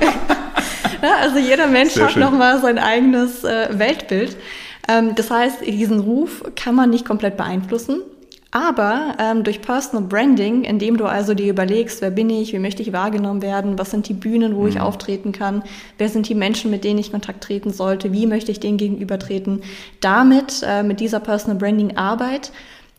ja, 1.02 1.16
also 1.22 1.38
jeder 1.38 1.66
Mensch 1.66 1.94
sehr 1.94 2.06
hat 2.06 2.16
nochmal 2.16 2.60
sein 2.60 2.78
eigenes 2.78 3.42
äh, 3.42 3.76
Weltbild. 3.76 4.36
Ähm, 4.88 5.14
das 5.14 5.30
heißt, 5.30 5.66
diesen 5.66 6.00
Ruf 6.00 6.42
kann 6.56 6.74
man 6.74 6.90
nicht 6.90 7.04
komplett 7.04 7.36
beeinflussen. 7.36 8.00
Aber 8.50 9.14
ähm, 9.18 9.44
durch 9.44 9.60
Personal 9.60 10.08
Branding, 10.08 10.64
indem 10.64 10.96
du 10.96 11.04
also 11.04 11.34
dir 11.34 11.50
überlegst, 11.50 12.00
wer 12.00 12.10
bin 12.10 12.30
ich, 12.30 12.54
wie 12.54 12.58
möchte 12.58 12.80
ich 12.80 12.94
wahrgenommen 12.94 13.42
werden, 13.42 13.78
was 13.78 13.90
sind 13.90 14.08
die 14.08 14.14
Bühnen, 14.14 14.56
wo 14.56 14.62
mhm. 14.62 14.68
ich 14.68 14.80
auftreten 14.80 15.32
kann, 15.32 15.62
wer 15.98 16.08
sind 16.08 16.30
die 16.30 16.34
Menschen, 16.34 16.70
mit 16.70 16.82
denen 16.82 16.98
ich 16.98 17.12
Kontakt 17.12 17.44
treten 17.44 17.70
sollte, 17.70 18.10
wie 18.10 18.26
möchte 18.26 18.50
ich 18.50 18.58
denen 18.58 18.78
gegenübertreten, 18.78 19.62
damit, 20.00 20.62
äh, 20.66 20.82
mit 20.82 21.00
dieser 21.00 21.20
Personal 21.20 21.58
Branding 21.58 21.98
Arbeit, 21.98 22.50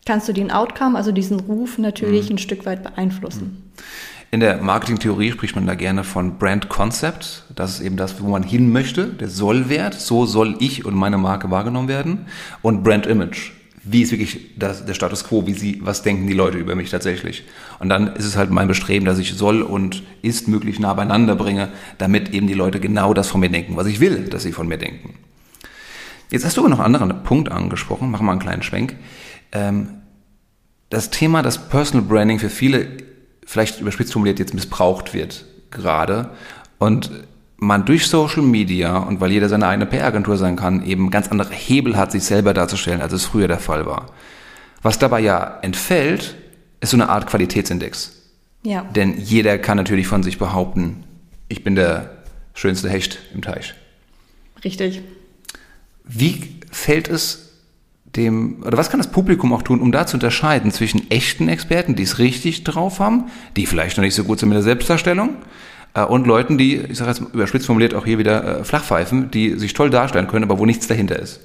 kannst 0.06 0.28
du 0.28 0.32
den 0.32 0.52
Outcome, 0.52 0.96
also 0.96 1.10
diesen 1.10 1.40
Ruf 1.40 1.78
natürlich 1.78 2.30
mhm. 2.30 2.36
ein 2.36 2.38
Stück 2.38 2.64
weit 2.64 2.84
beeinflussen. 2.84 3.64
Mhm. 3.76 4.19
In 4.32 4.40
der 4.40 4.58
Marketingtheorie 4.58 5.32
spricht 5.32 5.56
man 5.56 5.66
da 5.66 5.74
gerne 5.74 6.04
von 6.04 6.38
Brand 6.38 6.68
Concept. 6.68 7.44
Das 7.54 7.74
ist 7.74 7.80
eben 7.80 7.96
das, 7.96 8.20
wo 8.20 8.28
man 8.28 8.42
hin 8.44 8.70
möchte, 8.70 9.06
der 9.06 9.28
Sollwert. 9.28 9.94
So 9.94 10.24
soll 10.24 10.56
ich 10.60 10.84
und 10.84 10.94
meine 10.94 11.18
Marke 11.18 11.50
wahrgenommen 11.50 11.88
werden. 11.88 12.26
Und 12.62 12.84
Brand 12.84 13.06
Image 13.06 13.52
wie 13.82 14.02
ist 14.02 14.10
wirklich 14.10 14.58
das, 14.58 14.84
der 14.84 14.94
Status 14.94 15.24
quo, 15.24 15.46
wie 15.46 15.54
sie, 15.54 15.80
was 15.82 16.02
denken 16.02 16.26
die 16.26 16.34
Leute 16.34 16.58
über 16.58 16.74
mich 16.74 16.90
tatsächlich. 16.90 17.44
Und 17.78 17.88
dann 17.88 18.14
ist 18.14 18.26
es 18.26 18.36
halt 18.36 18.50
mein 18.50 18.68
Bestreben, 18.68 19.06
dass 19.06 19.18
ich 19.18 19.32
soll 19.32 19.62
und 19.62 20.02
ist 20.22 20.48
möglich 20.48 20.78
nah 20.78 20.92
beieinander 20.92 21.34
bringe, 21.34 21.68
damit 21.96 22.30
eben 22.30 22.46
die 22.46 22.54
Leute 22.54 22.78
genau 22.78 23.14
das 23.14 23.28
von 23.28 23.40
mir 23.40 23.48
denken, 23.48 23.76
was 23.76 23.86
ich 23.86 24.00
will, 24.00 24.24
dass 24.28 24.42
sie 24.42 24.52
von 24.52 24.68
mir 24.68 24.76
denken. 24.76 25.14
Jetzt 26.30 26.44
hast 26.44 26.56
du 26.56 26.68
noch 26.68 26.78
einen 26.78 26.94
anderen 26.94 27.22
Punkt 27.22 27.50
angesprochen, 27.50 28.10
machen 28.10 28.26
wir 28.26 28.32
einen 28.32 28.40
kleinen 28.40 28.62
Schwenk. 28.62 28.96
Ähm, 29.52 29.88
das 30.90 31.10
Thema, 31.10 31.42
dass 31.42 31.68
Personal 31.68 32.06
Branding 32.06 32.38
für 32.38 32.50
viele 32.50 32.86
vielleicht 33.50 33.80
überspitzt 33.80 34.12
formuliert 34.12 34.38
jetzt 34.38 34.54
missbraucht 34.54 35.12
wird 35.12 35.44
gerade 35.72 36.30
und 36.78 37.10
man 37.56 37.84
durch 37.84 38.06
Social 38.06 38.42
Media 38.42 38.98
und 38.98 39.20
weil 39.20 39.32
jeder 39.32 39.48
seine 39.48 39.66
eigene 39.66 39.86
PR-Agentur 39.86 40.36
sein 40.36 40.54
kann, 40.54 40.86
eben 40.86 41.10
ganz 41.10 41.28
andere 41.28 41.52
Hebel 41.52 41.96
hat, 41.96 42.12
sich 42.12 42.22
selber 42.22 42.54
darzustellen, 42.54 43.02
als 43.02 43.12
es 43.12 43.24
früher 43.24 43.48
der 43.48 43.58
Fall 43.58 43.86
war. 43.86 44.12
Was 44.82 45.00
dabei 45.00 45.18
ja 45.18 45.58
entfällt, 45.62 46.36
ist 46.80 46.90
so 46.90 46.96
eine 46.96 47.08
Art 47.08 47.26
Qualitätsindex. 47.26 48.22
Ja. 48.62 48.82
Denn 48.82 49.18
jeder 49.18 49.58
kann 49.58 49.76
natürlich 49.76 50.06
von 50.06 50.22
sich 50.22 50.38
behaupten, 50.38 51.02
ich 51.48 51.64
bin 51.64 51.74
der 51.74 52.22
schönste 52.54 52.88
Hecht 52.88 53.18
im 53.34 53.42
Teich. 53.42 53.74
Richtig. 54.62 55.02
Wie 56.04 56.60
fällt 56.70 57.08
es 57.08 57.49
dem, 58.16 58.62
oder 58.64 58.76
was 58.76 58.90
kann 58.90 58.98
das 58.98 59.10
Publikum 59.10 59.52
auch 59.52 59.62
tun, 59.62 59.80
um 59.80 59.92
da 59.92 60.06
zu 60.06 60.16
unterscheiden 60.16 60.72
zwischen 60.72 61.10
echten 61.10 61.48
Experten, 61.48 61.94
die 61.94 62.02
es 62.02 62.18
richtig 62.18 62.64
drauf 62.64 62.98
haben, 62.98 63.30
die 63.56 63.66
vielleicht 63.66 63.96
noch 63.96 64.04
nicht 64.04 64.14
so 64.14 64.24
gut 64.24 64.40
sind 64.40 64.48
mit 64.48 64.56
der 64.56 64.62
Selbstdarstellung, 64.62 65.36
äh, 65.94 66.04
und 66.04 66.26
Leuten, 66.26 66.58
die, 66.58 66.76
ich 66.76 66.98
sage 66.98 67.10
jetzt 67.10 67.20
überspitzt 67.20 67.66
formuliert 67.66 67.94
auch 67.94 68.04
hier 68.04 68.18
wieder, 68.18 68.60
äh, 68.60 68.64
Flachpfeifen, 68.64 69.30
die 69.30 69.58
sich 69.58 69.74
toll 69.74 69.90
darstellen 69.90 70.28
können, 70.28 70.44
aber 70.44 70.58
wo 70.58 70.66
nichts 70.66 70.86
dahinter 70.86 71.18
ist? 71.18 71.40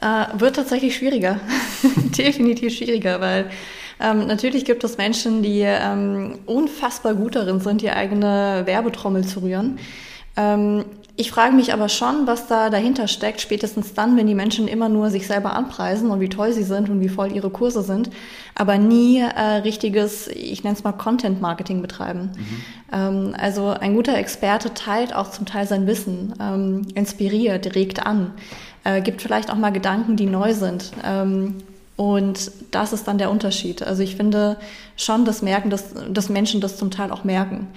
Äh, 0.00 0.26
wird 0.38 0.56
tatsächlich 0.56 0.96
schwieriger. 0.96 1.40
Definitiv 2.18 2.74
schwieriger, 2.74 3.20
weil 3.20 3.50
ähm, 4.00 4.26
natürlich 4.26 4.64
gibt 4.64 4.82
es 4.82 4.96
Menschen, 4.96 5.42
die 5.42 5.60
ähm, 5.60 6.38
unfassbar 6.46 7.14
gut 7.14 7.36
darin 7.36 7.60
sind, 7.60 7.82
die 7.82 7.90
eigene 7.90 8.62
Werbetrommel 8.64 9.26
zu 9.26 9.40
rühren. 9.40 9.78
Ähm, 10.36 10.84
Ich 11.20 11.32
frage 11.32 11.54
mich 11.54 11.74
aber 11.74 11.90
schon, 11.90 12.26
was 12.26 12.46
da 12.46 12.70
dahinter 12.70 13.06
steckt, 13.06 13.42
spätestens 13.42 13.92
dann, 13.92 14.16
wenn 14.16 14.26
die 14.26 14.34
Menschen 14.34 14.66
immer 14.66 14.88
nur 14.88 15.10
sich 15.10 15.26
selber 15.26 15.52
anpreisen 15.52 16.10
und 16.10 16.18
wie 16.20 16.30
toll 16.30 16.54
sie 16.54 16.62
sind 16.62 16.88
und 16.88 17.02
wie 17.02 17.10
voll 17.10 17.30
ihre 17.32 17.50
Kurse 17.50 17.82
sind, 17.82 18.08
aber 18.54 18.78
nie 18.78 19.18
äh, 19.18 19.56
richtiges, 19.56 20.28
ich 20.28 20.64
nenne 20.64 20.76
es 20.76 20.82
mal 20.82 20.92
Content-Marketing 20.92 21.82
betreiben. 21.82 22.30
Mhm. 22.34 22.62
Ähm, 22.90 23.34
also 23.38 23.66
ein 23.66 23.96
guter 23.96 24.16
Experte 24.16 24.72
teilt 24.72 25.14
auch 25.14 25.30
zum 25.30 25.44
Teil 25.44 25.68
sein 25.68 25.86
Wissen, 25.86 26.32
ähm, 26.40 26.86
inspiriert, 26.94 27.74
regt 27.74 28.06
an, 28.06 28.32
äh, 28.84 29.02
gibt 29.02 29.20
vielleicht 29.20 29.50
auch 29.50 29.56
mal 29.56 29.72
Gedanken, 29.72 30.16
die 30.16 30.24
neu 30.24 30.54
sind. 30.54 30.90
Ähm, 31.04 31.56
und 31.96 32.50
das 32.70 32.94
ist 32.94 33.06
dann 33.06 33.18
der 33.18 33.30
Unterschied. 33.30 33.82
Also 33.82 34.02
ich 34.02 34.16
finde 34.16 34.56
schon, 34.96 35.26
dass 35.26 35.42
merken, 35.42 35.68
dass, 35.68 35.92
dass 36.10 36.30
Menschen 36.30 36.62
das 36.62 36.78
zum 36.78 36.90
Teil 36.90 37.10
auch 37.10 37.24
merken. 37.24 37.68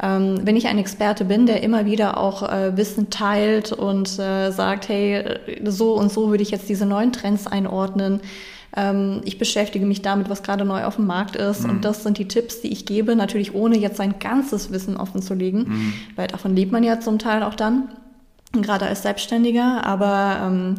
Ähm, 0.00 0.40
wenn 0.44 0.56
ich 0.56 0.68
ein 0.68 0.78
Experte 0.78 1.24
bin, 1.24 1.46
der 1.46 1.62
immer 1.62 1.84
wieder 1.84 2.18
auch 2.18 2.48
äh, 2.48 2.76
Wissen 2.76 3.10
teilt 3.10 3.72
und 3.72 4.18
äh, 4.18 4.52
sagt, 4.52 4.88
hey, 4.88 5.24
so 5.64 5.94
und 5.94 6.12
so 6.12 6.30
würde 6.30 6.42
ich 6.42 6.50
jetzt 6.50 6.68
diese 6.68 6.86
neuen 6.86 7.12
Trends 7.12 7.46
einordnen. 7.48 8.20
Ähm, 8.76 9.22
ich 9.24 9.38
beschäftige 9.38 9.86
mich 9.86 10.02
damit, 10.02 10.28
was 10.30 10.44
gerade 10.44 10.64
neu 10.64 10.84
auf 10.84 10.96
dem 10.96 11.06
Markt 11.06 11.34
ist. 11.34 11.64
Mhm. 11.64 11.70
Und 11.70 11.84
das 11.84 12.04
sind 12.04 12.18
die 12.18 12.28
Tipps, 12.28 12.60
die 12.60 12.68
ich 12.68 12.86
gebe, 12.86 13.16
natürlich 13.16 13.54
ohne 13.54 13.76
jetzt 13.76 13.96
sein 13.96 14.20
ganzes 14.20 14.70
Wissen 14.70 14.96
offen 14.96 15.20
zu 15.20 15.34
legen, 15.34 15.58
mhm. 15.58 15.92
weil 16.14 16.28
davon 16.28 16.54
lebt 16.54 16.70
man 16.70 16.84
ja 16.84 17.00
zum 17.00 17.18
Teil 17.18 17.42
auch 17.42 17.54
dann, 17.54 17.88
gerade 18.52 18.86
als 18.86 19.02
Selbstständiger. 19.02 19.84
Aber 19.84 20.38
ähm, 20.44 20.74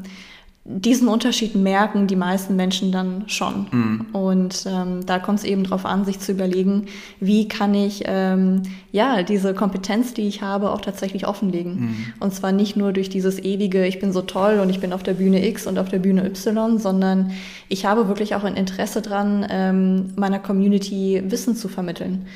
diesen 0.72 1.08
Unterschied 1.08 1.56
merken 1.56 2.06
die 2.06 2.16
meisten 2.16 2.56
Menschen 2.56 2.92
dann 2.92 3.24
schon. 3.26 3.66
Mhm. 3.72 4.06
Und 4.14 4.66
ähm, 4.68 5.04
da 5.04 5.18
kommt 5.18 5.40
es 5.40 5.44
eben 5.44 5.64
darauf 5.64 5.84
an, 5.84 6.06
sich 6.06 6.20
zu 6.20 6.32
überlegen, 6.32 6.86
wie 7.20 7.48
kann 7.48 7.74
ich 7.74 8.04
ähm, 8.06 8.62
ja 8.92 9.24
diese 9.24 9.56
Kompetenz, 9.56 10.14
die 10.14 10.28
ich 10.28 10.44
habe, 10.44 10.70
auch 10.70 10.82
tatsächlich 10.82 11.26
offenlegen. 11.26 11.74
Mhm. 11.74 11.96
Und 12.20 12.36
zwar 12.36 12.52
nicht 12.52 12.76
nur 12.76 12.94
durch 12.94 13.10
dieses 13.10 13.40
ewige, 13.40 13.88
ich 13.88 14.00
bin 14.00 14.14
so 14.14 14.22
toll 14.22 14.60
und 14.60 14.70
ich 14.70 14.80
bin 14.80 14.94
auf 14.94 15.02
der 15.02 15.16
Bühne 15.16 15.44
X 15.48 15.66
und 15.66 15.80
auf 15.80 15.90
der 15.90 16.00
Bühne 16.00 16.24
Y, 16.24 16.78
sondern 16.78 17.32
ich 17.68 17.88
habe 17.88 18.08
wirklich 18.08 18.36
auch 18.36 18.44
ein 18.44 18.56
Interesse 18.56 19.02
dran, 19.02 19.48
ähm, 19.50 20.12
meiner 20.18 20.38
Community 20.38 21.24
Wissen 21.26 21.56
zu 21.56 21.68
vermitteln. 21.68 22.28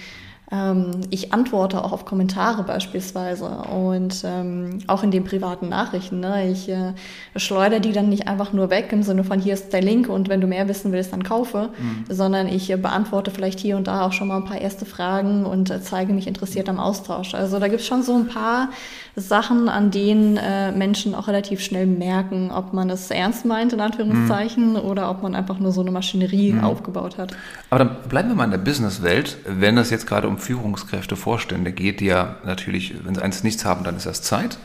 Ähm, 0.53 1.01
ich 1.09 1.33
antworte 1.33 1.83
auch 1.83 1.91
auf 1.91 2.05
Kommentare 2.05 2.63
beispielsweise 2.63 3.45
und 3.45 4.23
ähm, 4.23 4.79
auch 4.85 5.01
in 5.01 5.09
den 5.09 5.23
privaten 5.23 5.67
Nachrichten. 5.67 6.19
Ne? 6.19 6.51
Ich 6.51 6.69
äh, 6.69 6.93
schleudere 7.35 7.81
die 7.81 7.91
dann 7.91 8.09
nicht 8.09 8.27
einfach 8.27 8.53
nur 8.53 8.69
weg 8.69 8.89
im 8.91 9.01
Sinne 9.01 9.23
von 9.23 9.39
hier 9.39 9.55
ist 9.55 9.73
der 9.73 9.81
Link 9.81 10.07
und 10.09 10.29
wenn 10.29 10.41
du 10.41 10.47
mehr 10.47 10.67
wissen 10.67 10.91
willst, 10.91 11.11
dann 11.11 11.23
kaufe, 11.23 11.69
mhm. 11.79 12.05
sondern 12.07 12.47
ich 12.47 12.69
äh, 12.69 12.77
beantworte 12.77 13.31
vielleicht 13.31 13.59
hier 13.59 13.77
und 13.77 13.87
da 13.87 14.05
auch 14.05 14.13
schon 14.13 14.27
mal 14.27 14.37
ein 14.37 14.45
paar 14.45 14.61
erste 14.61 14.85
Fragen 14.85 15.45
und 15.45 15.71
äh, 15.71 15.81
zeige 15.81 16.13
mich 16.13 16.27
interessiert 16.27 16.69
am 16.69 16.79
Austausch. 16.79 17.33
Also 17.33 17.59
da 17.59 17.67
gibt 17.67 17.81
es 17.81 17.87
schon 17.87 18.03
so 18.03 18.13
ein 18.13 18.27
paar 18.27 18.69
Sachen, 19.15 19.69
an 19.69 19.91
denen 19.91 20.37
äh, 20.37 20.71
Menschen 20.71 21.13
auch 21.13 21.27
relativ 21.27 21.61
schnell 21.61 21.85
merken, 21.85 22.49
ob 22.51 22.73
man 22.73 22.89
es 22.89 23.11
ernst 23.11 23.45
meint, 23.45 23.71
in 23.71 23.79
Anführungszeichen, 23.79 24.71
mhm. 24.71 24.77
oder 24.77 25.09
ob 25.11 25.21
man 25.21 25.35
einfach 25.35 25.59
nur 25.59 25.71
so 25.71 25.81
eine 25.81 25.91
Maschinerie 25.91 26.53
mhm. 26.53 26.63
aufgebaut 26.63 27.19
hat. 27.19 27.35
Aber 27.69 27.85
dann 27.85 27.97
bleiben 28.09 28.29
wir 28.29 28.35
mal 28.35 28.45
in 28.45 28.51
der 28.51 28.57
Businesswelt, 28.57 29.37
wenn 29.45 29.77
es 29.77 29.91
jetzt 29.91 30.07
gerade 30.07 30.27
um 30.27 30.39
Führungskräfte, 30.39 31.15
Vorstände 31.15 31.71
geht, 31.71 31.99
die 31.99 32.05
ja 32.05 32.37
natürlich, 32.43 33.05
wenn 33.05 33.13
sie 33.13 33.21
eins 33.21 33.43
nichts 33.43 33.65
haben, 33.65 33.83
dann 33.83 33.97
ist 33.97 34.07
das 34.07 34.23
Zeit, 34.23 34.57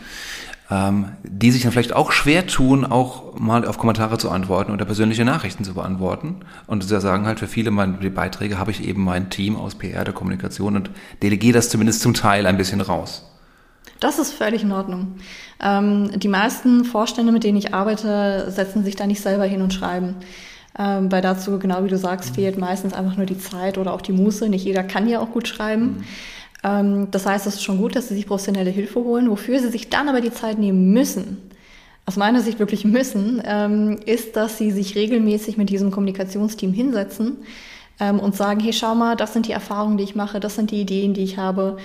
ähm, 0.71 1.09
die 1.23 1.51
sich 1.51 1.65
dann 1.65 1.73
vielleicht 1.73 1.93
auch 1.93 2.11
schwer 2.11 2.47
tun, 2.47 2.87
auch 2.87 3.39
mal 3.39 3.67
auf 3.67 3.77
Kommentare 3.77 4.17
zu 4.17 4.31
antworten 4.31 4.73
oder 4.73 4.87
persönliche 4.87 5.27
Nachrichten 5.27 5.65
zu 5.65 5.75
beantworten. 5.75 6.37
Und 6.67 6.85
sie 6.85 7.01
sagen 7.01 7.27
halt, 7.27 7.39
für 7.39 7.49
viele 7.49 7.71
meiner 7.71 7.99
Beiträge 8.11 8.59
habe 8.59 8.71
ich 8.71 8.83
eben 8.83 9.05
mein 9.05 9.29
Team 9.29 9.57
aus 9.57 9.75
PR, 9.75 10.05
der 10.05 10.15
Kommunikation 10.15 10.77
und 10.77 10.91
delegiere 11.23 11.55
das 11.55 11.69
zumindest 11.69 12.01
zum 12.01 12.15
Teil 12.15 12.47
ein 12.47 12.57
bisschen 12.57 12.81
raus. 12.81 13.28
Das 14.01 14.19
ist 14.19 14.33
völlig 14.33 14.63
in 14.63 14.73
Ordnung. 14.73 15.15
Ähm, 15.61 16.11
die 16.19 16.29
meisten 16.29 16.85
Vorstände, 16.85 17.33
mit 17.33 17.45
denen 17.45 17.59
ich 17.59 17.75
arbeite, 17.75 18.51
setzen 18.51 18.85
sich 18.85 18.97
da 18.97 19.07
nicht 19.07 19.21
selber 19.21 19.45
hin 19.45 19.63
und 19.63 19.75
schreiben. 19.75 20.17
Ähm, 20.79 21.11
weil 21.11 21.23
dazu, 21.23 21.59
genau 21.59 21.83
wie 21.85 21.89
du 21.89 21.99
sagst, 21.99 22.37
fehlt 22.37 22.57
meistens 22.59 22.95
einfach 22.95 23.17
nur 23.17 23.27
die 23.27 23.39
Zeit 23.39 23.79
oder 23.79 23.93
auch 23.93 24.01
die 24.01 24.13
Muße. 24.13 24.49
Nicht 24.49 24.65
jeder 24.65 24.85
kann 24.85 25.09
ja 25.09 25.21
auch 25.21 25.33
gut 25.33 25.49
schreiben. 25.49 25.85
Mhm. 25.85 26.05
Ähm, 26.63 27.11
das 27.11 27.27
heißt, 27.27 27.47
es 27.47 27.57
ist 27.57 27.65
schon 27.65 27.79
gut, 27.79 27.97
dass 27.97 28.09
sie 28.09 28.15
sich 28.15 28.27
professionelle 28.27 28.71
Hilfe 28.71 29.01
holen. 29.01 29.31
Wofür 29.31 29.59
sie 29.59 29.71
sich 29.71 29.91
dann 29.91 30.09
aber 30.09 30.21
die 30.21 30.33
Zeit 30.33 30.59
nehmen 30.59 30.93
müssen, 30.93 31.39
aus 32.07 32.17
meiner 32.17 32.41
Sicht 32.41 32.59
wirklich 32.59 32.85
müssen, 32.85 33.43
ähm, 33.45 33.99
ist, 34.07 34.37
dass 34.37 34.57
sie 34.57 34.71
sich 34.71 34.95
regelmäßig 34.97 35.57
mit 35.57 35.69
diesem 35.69 35.91
Kommunikationsteam 35.91 36.73
hinsetzen 36.73 37.39
ähm, 38.01 38.19
und 38.19 38.35
sagen, 38.35 38.61
hey, 38.61 38.73
schau 38.73 38.95
mal, 38.95 39.17
das 39.17 39.33
sind 39.33 39.47
die 39.47 39.53
Erfahrungen, 39.53 39.99
die 39.99 40.05
ich 40.05 40.15
mache, 40.15 40.41
das 40.41 40.55
sind 40.55 40.71
die 40.71 40.81
Ideen, 40.81 41.13
die 41.13 41.23
ich 41.23 41.37
habe. 41.37 41.77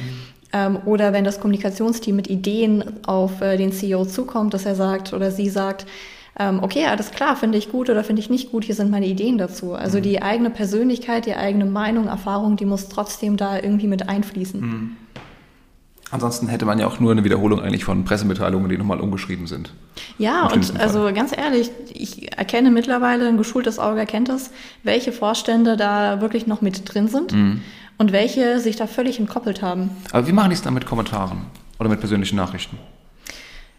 Ähm, 0.54 0.78
oder 0.86 1.12
wenn 1.12 1.24
das 1.24 1.40
Kommunikationsteam 1.40 2.16
mit 2.16 2.30
Ideen 2.30 2.84
auf 3.08 3.42
äh, 3.42 3.58
den 3.58 3.72
CEO 3.72 4.06
zukommt, 4.06 4.54
dass 4.54 4.66
er 4.66 4.76
sagt 4.76 5.12
oder 5.12 5.32
sie 5.32 5.50
sagt, 5.50 5.86
ähm, 6.40 6.60
okay, 6.62 6.86
alles 6.86 7.12
klar, 7.12 7.36
finde 7.36 7.58
ich 7.58 7.72
gut 7.72 7.90
oder 7.90 8.04
finde 8.04 8.22
ich 8.22 8.30
nicht 8.30 8.52
gut, 8.52 8.64
hier 8.64 8.76
sind 8.76 8.90
meine 8.90 9.08
Ideen 9.08 9.38
dazu. 9.38 9.74
Also 9.74 9.98
mhm. 9.98 10.04
die 10.04 10.22
eigene 10.22 10.50
Persönlichkeit, 10.50 11.26
die 11.26 11.36
eigene 11.36 11.66
Meinung, 11.66 12.08
Erfahrung, 12.08 12.56
die 12.56 12.66
muss 12.66 12.90
trotzdem 12.90 13.38
da 13.38 13.58
irgendwie 13.58 13.88
mit 13.88 14.10
einfließen. 14.10 14.62
Mhm. 14.62 14.98
Ansonsten 16.14 16.48
hätte 16.48 16.66
man 16.66 16.78
ja 16.78 16.86
auch 16.86 17.00
nur 17.00 17.12
eine 17.12 17.24
Wiederholung 17.24 17.60
eigentlich 17.60 17.86
von 17.86 18.06
Pressemitteilungen, 18.06 18.70
die 18.70 18.78
nochmal 18.78 19.00
umgeschrieben 19.00 19.48
sind. 19.48 19.74
Ja, 20.20 20.46
und 20.46 20.80
also 20.80 21.12
ganz 21.12 21.36
ehrlich, 21.36 21.72
ich 21.92 22.38
erkenne 22.38 22.70
mittlerweile, 22.70 23.28
ein 23.28 23.38
geschultes 23.38 23.80
Auge 23.80 24.02
erkennt 24.02 24.30
das, 24.30 24.52
welche 24.84 25.12
Vorstände 25.12 25.76
da 25.76 26.22
wirklich 26.22 26.46
noch 26.46 26.62
mit 26.62 26.94
drin 26.94 27.08
sind 27.08 27.34
mhm. 27.34 27.62
Und 28.04 28.12
welche 28.12 28.60
sich 28.60 28.76
da 28.76 28.86
völlig 28.86 29.18
entkoppelt 29.18 29.62
haben. 29.62 29.90
Aber 30.12 30.28
wie 30.28 30.34
machen 30.34 30.50
die 30.50 30.56
es 30.56 30.62
dann 30.62 30.74
mit 30.74 30.86
Kommentaren 30.86 31.44
oder 31.80 31.88
mit 31.88 32.02
persönlichen 32.02 32.36
Nachrichten? 32.36 32.78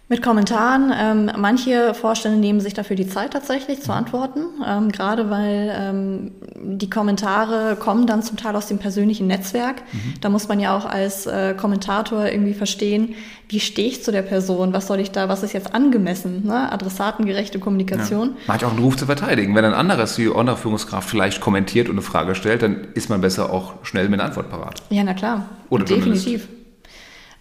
Mit 0.06 0.20
Kommentaren. 0.20 0.92
Ähm, 0.94 1.30
manche 1.38 1.94
Vorstände 1.94 2.38
nehmen 2.38 2.60
sich 2.60 2.74
dafür 2.74 2.94
die 2.94 3.08
Zeit 3.08 3.32
tatsächlich 3.32 3.80
zu 3.80 3.90
antworten, 3.90 4.40
ähm, 4.66 4.92
gerade 4.92 5.30
weil 5.30 5.74
ähm, 5.74 6.32
die 6.62 6.90
Kommentare 6.90 7.76
kommen 7.76 8.06
dann 8.06 8.22
zum 8.22 8.36
Teil 8.36 8.54
aus 8.54 8.66
dem 8.66 8.76
persönlichen 8.76 9.26
Netzwerk. 9.26 9.76
Mhm. 9.92 10.14
Da 10.20 10.28
muss 10.28 10.46
man 10.46 10.60
ja 10.60 10.76
auch 10.76 10.84
als 10.84 11.24
äh, 11.24 11.54
Kommentator 11.54 12.26
irgendwie 12.26 12.52
verstehen, 12.52 13.14
wie 13.48 13.60
stehe 13.60 13.88
ich 13.88 14.04
zu 14.04 14.12
der 14.12 14.20
Person, 14.20 14.74
was 14.74 14.88
soll 14.88 15.00
ich 15.00 15.10
da, 15.10 15.30
was 15.30 15.42
ist 15.42 15.54
jetzt 15.54 15.74
angemessen, 15.74 16.46
ne? 16.46 16.70
adressatengerechte 16.70 17.58
Kommunikation. 17.58 18.28
Ja. 18.28 18.34
Man 18.48 18.56
hat 18.56 18.64
auch 18.64 18.72
einen 18.72 18.80
Ruf 18.80 18.98
zu 18.98 19.06
verteidigen. 19.06 19.54
Wenn 19.54 19.64
ein 19.64 19.74
anderes 19.74 20.16
CEO 20.16 20.38
oder 20.38 20.58
Führungskraft 20.58 21.08
vielleicht 21.08 21.40
kommentiert 21.40 21.88
und 21.88 21.94
eine 21.94 22.02
Frage 22.02 22.34
stellt, 22.34 22.60
dann 22.60 22.88
ist 22.92 23.08
man 23.08 23.22
besser 23.22 23.50
auch 23.50 23.84
schnell 23.84 24.10
mit 24.10 24.20
einer 24.20 24.28
Antwort 24.28 24.50
parat. 24.50 24.82
Ja, 24.90 25.02
na 25.02 25.14
klar. 25.14 25.46
Oder 25.70 25.84
Definitiv. 25.84 26.22
Zumindest 26.22 26.63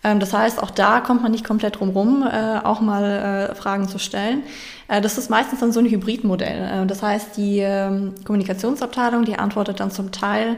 das 0.04 0.34
heißt, 0.34 0.62
auch 0.62 0.72
da 0.72 1.00
kommt 1.00 1.24
man 1.24 1.32
nicht 1.32 1.46
komplett 1.46 1.80
drum 1.80 1.90
rum, 1.90 2.28
äh, 2.30 2.60
auch 2.64 2.82
mal 2.82 3.50
äh, 3.52 3.56
Fragen 3.56 3.88
zu 3.88 4.00
stellen. 4.00 4.44
Äh, 4.90 5.00
das 5.02 5.18
ist 5.18 5.30
meistens 5.30 5.62
dann 5.62 5.72
so 5.72 5.80
ein 5.80 5.86
Hybridmodell. 5.86 6.86
das 6.88 7.02
heißt, 7.02 7.38
die 7.38 7.60
ähm, 7.60 8.14
Kommunikationsabteilung, 8.26 9.24
die 9.24 9.40
antwortet 9.40 9.80
dann 9.80 9.92
zum 9.92 10.12
Teil 10.12 10.58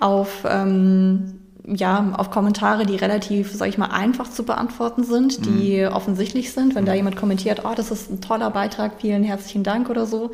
auf 0.00 0.44
ähm, 0.48 1.40
ja, 1.66 2.12
auf 2.16 2.30
Kommentare, 2.30 2.86
die 2.86 2.96
relativ, 2.96 3.52
sag 3.52 3.68
ich 3.68 3.78
mal, 3.78 3.86
einfach 3.86 4.30
zu 4.30 4.44
beantworten 4.44 5.04
sind, 5.04 5.44
die 5.46 5.82
mhm. 5.82 5.92
offensichtlich 5.92 6.52
sind. 6.52 6.74
Wenn 6.74 6.86
da 6.86 6.94
jemand 6.94 7.16
kommentiert, 7.16 7.62
oh, 7.64 7.74
das 7.74 7.90
ist 7.90 8.10
ein 8.10 8.20
toller 8.20 8.50
Beitrag, 8.50 9.00
vielen 9.00 9.24
herzlichen 9.24 9.64
Dank 9.64 9.90
oder 9.90 10.06
so, 10.06 10.30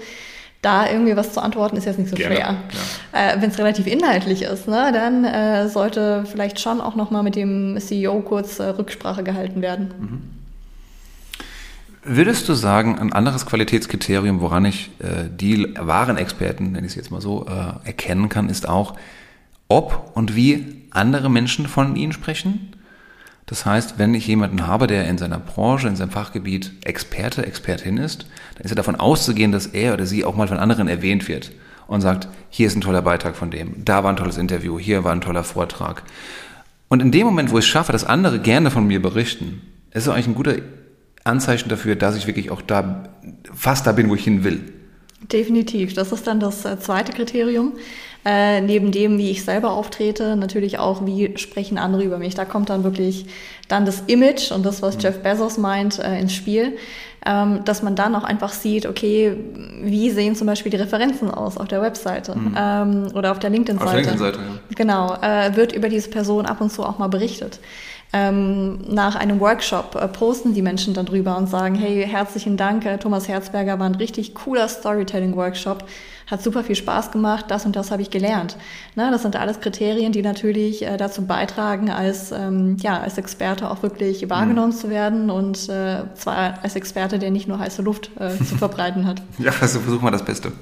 da 0.63 0.89
irgendwie 0.89 1.17
was 1.17 1.33
zu 1.33 1.43
antworten, 1.43 1.77
ist 1.77 1.85
jetzt 1.85 1.99
nicht 1.99 2.09
so 2.09 2.17
Gerne, 2.17 2.37
schwer. 2.37 2.57
Ja. 3.13 3.33
Äh, 3.35 3.43
Wenn 3.43 3.51
es 3.51 3.59
relativ 3.59 3.87
inhaltlich 3.87 4.43
ist, 4.43 4.69
ne, 4.69 4.91
dann 4.93 5.25
äh, 5.25 5.69
sollte 5.69 6.25
vielleicht 6.25 6.61
schon 6.61 6.81
auch 6.81 6.95
nochmal 6.95 7.25
mit 7.25 7.35
dem 7.35 7.79
CEO 7.79 8.21
kurz 8.21 8.61
äh, 8.61 8.69
Rücksprache 8.69 9.25
gehalten 9.25 9.61
werden. 9.61 9.95
Mhm. 10.01 10.23
Würdest 12.05 12.49
du 12.49 12.55
sagen, 12.55 12.99
ein 12.99 13.13
anderes 13.13 13.47
Qualitätskriterium, 13.47 14.41
woran 14.41 14.65
ich 14.65 14.91
äh, 15.01 15.29
die 15.31 15.75
wahren 15.79 16.17
Experten, 16.17 16.73
nenne 16.73 16.87
ich 16.87 16.93
es 16.93 16.97
jetzt 16.97 17.11
mal 17.11 17.21
so, 17.21 17.47
äh, 17.47 17.87
erkennen 17.87 18.29
kann, 18.29 18.49
ist 18.49 18.69
auch, 18.69 18.95
ob 19.69 20.11
und 20.15 20.35
wie 20.35 20.83
andere 20.91 21.29
Menschen 21.31 21.67
von 21.67 21.97
ihnen 21.97 22.13
sprechen? 22.13 22.73
Das 23.47 23.67
heißt, 23.67 23.99
wenn 23.99 24.15
ich 24.15 24.27
jemanden 24.27 24.67
habe, 24.67 24.87
der 24.87 25.09
in 25.09 25.19
seiner 25.19 25.39
Branche, 25.39 25.89
in 25.89 25.97
seinem 25.97 26.11
Fachgebiet 26.11 26.73
Experte, 26.85 27.45
Expertin 27.45 27.99
ist, 27.99 28.27
dann 28.55 28.65
ist 28.65 28.73
er 28.73 28.77
davon 28.77 28.97
auszugehen, 28.97 29.53
dass 29.53 29.67
er 29.67 29.95
oder 29.95 30.07
sie 30.07 30.25
auch 30.25 30.37
mal 30.37 30.49
von 30.49 30.59
anderen 30.59 30.89
erwähnt 30.89 31.29
wird 31.29 31.53
und 31.87 32.01
sagt, 32.01 32.29
hier 32.51 32.67
ist 32.67 32.77
ein 32.77 32.81
toller 32.81 33.03
Beitrag 33.03 33.37
von 33.37 33.51
dem, 33.51 33.85
da 33.85 34.05
war 34.05 34.13
ein 34.13 34.17
tolles 34.17 34.39
Interview, 34.39 34.79
hier 34.79 35.05
war 35.05 35.13
ein 35.13 35.21
toller 35.21 35.45
Vortrag. 35.45 36.03
Und 36.89 37.01
in 37.01 37.11
dem 37.11 37.27
Moment, 37.27 37.51
wo 37.51 37.59
ich 37.59 37.65
es 37.65 37.71
schaffe, 37.71 37.93
dass 37.93 38.05
andere 38.05 38.39
gerne 38.39 38.71
von 38.71 38.87
mir 38.87 39.03
berichten, 39.03 39.63
ist 39.91 40.07
es 40.07 40.09
eigentlich 40.09 40.29
ein 40.29 40.35
guter 40.35 40.57
Anzeichen 41.25 41.69
dafür, 41.69 41.97
dass 41.97 42.17
ich 42.17 42.27
wirklich 42.27 42.51
auch 42.51 42.63
da 42.63 43.05
fast 43.55 43.87
da 43.87 43.93
bin, 43.93 44.09
wo 44.09 44.15
ich 44.15 44.25
hin 44.25 44.45
will. 44.45 44.73
Definitiv. 45.31 45.95
Das 45.95 46.13
ist 46.13 46.27
dann 46.27 46.41
das 46.41 46.65
äh, 46.65 46.79
zweite 46.81 47.13
Kriterium. 47.13 47.75
Äh, 48.25 48.61
neben 48.61 48.93
dem, 48.93 49.19
wie 49.19 49.31
ich 49.31 49.45
selber 49.45 49.73
auftrete, 49.73 50.37
natürlich 50.37 50.79
auch, 50.79 51.05
wie 51.05 51.37
sprechen 51.39 51.77
andere 51.77 52.05
über 52.05 52.19
mich. 52.19 52.37
Da 52.37 52.45
kommt 52.45 52.71
dann 52.71 52.85
wirklich 52.85 53.27
dann 53.67 53.85
das 53.85 54.03
Image 54.07 54.53
und 54.53 54.65
das, 54.65 54.81
was 54.81 54.97
mhm. 54.97 55.01
Jeff 55.01 55.23
Bezos 55.23 55.59
meint, 55.59 55.99
äh, 55.99 56.21
ins 56.21 56.33
Spiel. 56.33 56.77
Ähm, 57.25 57.65
dass 57.65 57.85
man 57.85 57.95
dann 57.95 58.17
auch 58.17 58.25
einfach 58.25 58.53
sieht, 58.53 58.85
okay, 58.85 59.37
wie 59.81 60.11
sehen 60.11 60.35
zum 60.35 60.49
Beispiel 60.49 60.71
die 60.73 60.77
Referenzen 60.77 61.31
aus 61.31 61.57
auf 61.57 61.69
der 61.69 61.81
Webseite 61.81 62.35
mhm. 62.37 62.57
ähm, 62.59 63.09
oder 63.15 63.31
auf 63.31 63.39
der 63.39 63.51
LinkedIn-Seite. 63.51 63.87
Auf 63.87 63.93
der 63.93 64.01
LinkedIn-Seite, 64.03 64.39
ja. 64.41 64.75
Genau, 64.75 65.15
äh, 65.23 65.55
wird 65.55 65.73
über 65.73 65.89
diese 65.89 66.11
Person 66.11 66.47
ab 66.47 66.61
und 66.61 66.73
zu 66.73 66.83
auch 66.83 66.99
mal 66.99 67.07
berichtet. 67.07 67.61
Ähm, 68.13 68.81
nach 68.89 69.15
einem 69.15 69.39
Workshop 69.39 69.95
äh, 69.95 70.09
posten 70.09 70.53
die 70.53 70.63
Menschen 70.63 70.95
dann 70.95 71.07
drüber 71.07 71.37
und 71.39 71.49
sagen, 71.49 71.77
hey, 71.77 72.05
herzlichen 72.07 72.57
Dank, 72.57 72.85
äh, 72.85 72.99
Thomas 72.99 73.29
Herzberger 73.29 73.79
war 73.79 73.87
ein 73.87 73.95
richtig 73.95 74.35
cooler 74.35 74.69
Storytelling-Workshop, 74.69 75.85
hat 76.33 76.43
super 76.43 76.65
viel 76.65 76.75
Spaß 76.75 77.13
gemacht, 77.13 77.45
das 77.49 77.67
und 77.67 77.77
das 77.77 77.91
habe 77.91 78.03
ich 78.03 78.11
gelernt. 78.11 78.57
Na, 78.97 79.11
das 79.11 79.23
sind 79.23 79.37
alles 79.37 79.61
Kriterien, 79.61 80.13
die 80.13 80.23
natürlich 80.23 80.83
äh, 80.83 80.97
dazu 80.97 81.27
beitragen, 81.27 81.91
als, 81.91 82.33
ähm, 82.33 82.79
ja, 82.81 82.99
als 82.99 83.19
Experte 83.19 83.71
auch 83.71 83.83
wirklich 83.83 84.29
wahrgenommen 84.31 84.73
mhm. 84.73 84.77
zu 84.77 84.91
werden 84.91 85.31
und 85.31 85.69
äh, 85.69 86.05
zwar 86.15 86.59
als 86.63 86.75
Experte, 86.75 87.19
der 87.19 87.31
nicht 87.31 87.47
nur 87.47 87.59
heiße 87.59 87.83
Luft 87.83 88.11
äh, 88.19 88.37
zu 88.45 88.57
verbreiten 88.57 89.07
hat. 89.07 89.23
ja, 89.39 89.53
also 89.61 89.79
versuch 89.81 90.01
mal 90.01 90.11
das 90.11 90.25
Beste. 90.25 90.53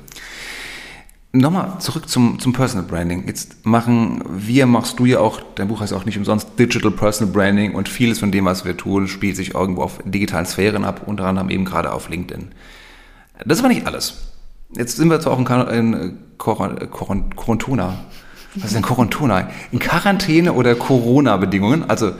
Nochmal 1.32 1.78
zurück 1.78 2.08
zum, 2.08 2.40
zum 2.40 2.52
Personal 2.52 2.84
Branding. 2.84 3.28
Jetzt 3.28 3.64
machen 3.64 4.24
wir, 4.28 4.66
machst 4.66 4.98
du 4.98 5.04
ja 5.04 5.20
auch, 5.20 5.40
dein 5.54 5.68
Buch 5.68 5.80
heißt 5.80 5.92
auch 5.92 6.04
nicht 6.04 6.18
umsonst 6.18 6.58
Digital 6.58 6.90
Personal 6.90 7.32
Branding 7.32 7.76
und 7.76 7.88
vieles 7.88 8.18
von 8.18 8.32
dem, 8.32 8.46
was 8.46 8.64
wir 8.64 8.76
tun, 8.76 9.06
spielt 9.06 9.36
sich 9.36 9.54
irgendwo 9.54 9.82
auf 9.82 10.00
digitalen 10.04 10.46
Sphären 10.46 10.84
ab, 10.84 11.02
unter 11.06 11.26
anderem 11.26 11.48
eben 11.50 11.64
gerade 11.64 11.92
auf 11.92 12.08
LinkedIn. 12.08 12.48
Das 13.46 13.58
ist 13.58 13.64
aber 13.64 13.72
nicht 13.72 13.86
alles. 13.86 14.29
Jetzt 14.76 14.96
sind 14.96 15.10
wir 15.10 15.20
zwar 15.20 15.32
auch 15.32 15.70
in, 15.70 15.92
in 15.92 16.18
Corona. 16.38 16.74
Was 18.54 18.64
ist 18.64 18.74
denn 18.74 18.82
Corona? 18.82 19.50
In 19.70 19.78
Quarantäne 19.78 20.52
oder 20.52 20.74
Corona-Bedingungen. 20.74 21.88
Also 21.88 22.12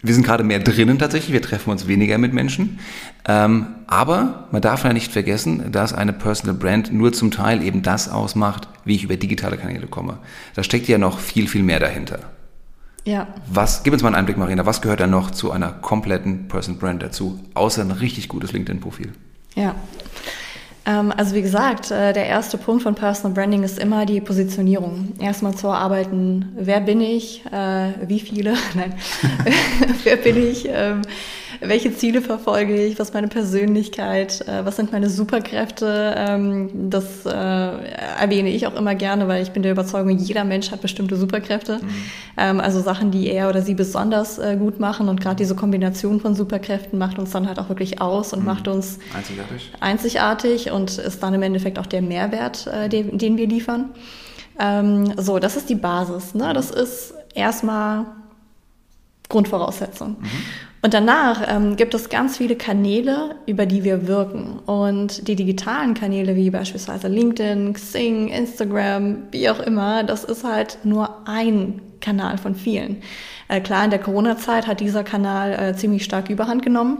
wir 0.00 0.14
sind 0.14 0.24
gerade 0.24 0.44
mehr 0.44 0.60
drinnen 0.60 0.98
tatsächlich, 0.98 1.32
wir 1.32 1.42
treffen 1.42 1.70
uns 1.70 1.88
weniger 1.88 2.18
mit 2.18 2.32
Menschen. 2.32 2.78
Ähm, 3.26 3.66
aber 3.88 4.46
man 4.52 4.62
darf 4.62 4.84
ja 4.84 4.92
nicht 4.92 5.12
vergessen, 5.12 5.72
dass 5.72 5.92
eine 5.92 6.12
Personal 6.12 6.54
Brand 6.54 6.92
nur 6.92 7.12
zum 7.12 7.30
Teil 7.30 7.62
eben 7.62 7.82
das 7.82 8.08
ausmacht, 8.08 8.68
wie 8.84 8.94
ich 8.94 9.04
über 9.04 9.16
digitale 9.16 9.56
Kanäle 9.56 9.88
komme. 9.88 10.18
Da 10.54 10.62
steckt 10.62 10.86
ja 10.88 10.98
noch 10.98 11.18
viel, 11.18 11.48
viel 11.48 11.64
mehr 11.64 11.80
dahinter. 11.80 12.20
Ja. 13.04 13.26
Was, 13.50 13.82
gib 13.82 13.92
uns 13.92 14.02
mal 14.02 14.08
einen 14.08 14.16
Einblick, 14.16 14.36
Marina, 14.36 14.66
was 14.66 14.82
gehört 14.82 15.00
da 15.00 15.06
noch 15.06 15.30
zu 15.30 15.50
einer 15.50 15.72
kompletten 15.72 16.46
Personal 16.46 16.78
Brand 16.78 17.02
dazu, 17.02 17.40
außer 17.54 17.82
ein 17.82 17.90
richtig 17.90 18.28
gutes 18.28 18.52
LinkedIn-Profil? 18.52 19.12
Ja. 19.54 19.74
Ähm, 20.88 21.12
also 21.14 21.34
wie 21.34 21.42
gesagt, 21.42 21.90
äh, 21.90 22.12
der 22.14 22.26
erste 22.26 22.56
Punkt 22.56 22.82
von 22.82 22.94
Personal 22.94 23.34
Branding 23.34 23.62
ist 23.62 23.78
immer 23.78 24.06
die 24.06 24.20
Positionierung. 24.20 25.12
Erstmal 25.20 25.54
zu 25.54 25.66
erarbeiten, 25.66 26.56
wer 26.56 26.80
bin 26.80 27.02
ich, 27.02 27.44
äh, 27.52 27.92
wie 28.08 28.20
viele, 28.20 28.54
nein, 28.74 28.94
wer 30.04 30.16
bin 30.16 30.50
ich, 30.50 30.66
ähm, 30.66 31.02
welche 31.60 31.94
Ziele 31.94 32.22
verfolge 32.22 32.74
ich, 32.86 32.98
was 32.98 33.08
ist 33.08 33.14
meine 33.14 33.28
Persönlichkeit, 33.28 34.46
äh, 34.46 34.64
was 34.64 34.76
sind 34.76 34.92
meine 34.92 35.10
Superkräfte. 35.10 36.14
Ähm, 36.16 36.90
das 36.90 37.24
erwähne 37.26 38.50
ich 38.50 38.66
auch 38.66 38.74
immer 38.74 38.94
gerne, 38.94 39.28
weil 39.28 39.42
ich 39.42 39.50
bin 39.50 39.62
der 39.62 39.72
Überzeugung, 39.72 40.16
jeder 40.18 40.44
Mensch 40.44 40.70
hat 40.70 40.80
bestimmte 40.80 41.16
Superkräfte. 41.16 41.80
Mhm. 42.36 42.60
Also 42.60 42.80
Sachen, 42.80 43.10
die 43.10 43.28
er 43.28 43.48
oder 43.48 43.62
sie 43.62 43.74
besonders 43.74 44.40
gut 44.58 44.78
machen 44.80 45.08
und 45.08 45.20
gerade 45.20 45.36
diese 45.36 45.54
Kombination 45.54 46.20
von 46.20 46.34
Superkräften 46.34 46.98
macht 46.98 47.18
uns 47.18 47.30
dann 47.30 47.46
halt 47.46 47.58
auch 47.58 47.68
wirklich 47.68 48.00
aus 48.00 48.32
und 48.32 48.40
mhm. 48.40 48.46
macht 48.46 48.68
uns 48.68 48.98
einzigartig. 49.14 49.72
einzigartig 49.80 50.70
und 50.70 50.98
ist 50.98 51.22
dann 51.22 51.34
im 51.34 51.42
Endeffekt 51.42 51.78
auch 51.78 51.86
der 51.86 52.02
Mehrwert, 52.02 52.66
äh, 52.66 52.88
den, 52.88 53.18
den, 53.18 53.36
wir 53.36 53.46
liefern. 53.46 53.90
Ähm, 54.58 55.12
so, 55.16 55.38
das 55.38 55.56
ist 55.56 55.68
die 55.68 55.74
Basis. 55.74 56.34
Ne? 56.34 56.52
Das 56.52 56.70
ist 56.70 57.14
erstmal 57.34 58.06
Grundvoraussetzung. 59.28 60.16
Mhm. 60.20 60.26
Und 60.80 60.94
danach 60.94 61.42
ähm, 61.48 61.76
gibt 61.76 61.94
es 61.94 62.08
ganz 62.08 62.36
viele 62.36 62.54
Kanäle, 62.54 63.34
über 63.46 63.66
die 63.66 63.82
wir 63.82 64.06
wirken. 64.06 64.60
Und 64.60 65.26
die 65.26 65.34
digitalen 65.34 65.94
Kanäle 65.94 66.36
wie 66.36 66.50
beispielsweise 66.50 67.08
LinkedIn, 67.08 67.72
Xing, 67.72 68.28
Instagram, 68.28 69.24
wie 69.32 69.50
auch 69.50 69.58
immer, 69.58 70.04
das 70.04 70.24
ist 70.24 70.44
halt 70.44 70.78
nur 70.84 71.26
ein 71.26 71.80
Kanal 72.00 72.38
von 72.38 72.54
vielen. 72.54 72.98
Äh, 73.48 73.60
klar, 73.60 73.84
in 73.84 73.90
der 73.90 73.98
Corona-Zeit 73.98 74.68
hat 74.68 74.78
dieser 74.80 75.02
Kanal 75.02 75.52
äh, 75.52 75.74
ziemlich 75.74 76.04
stark 76.04 76.30
überhand 76.30 76.62
genommen 76.62 76.98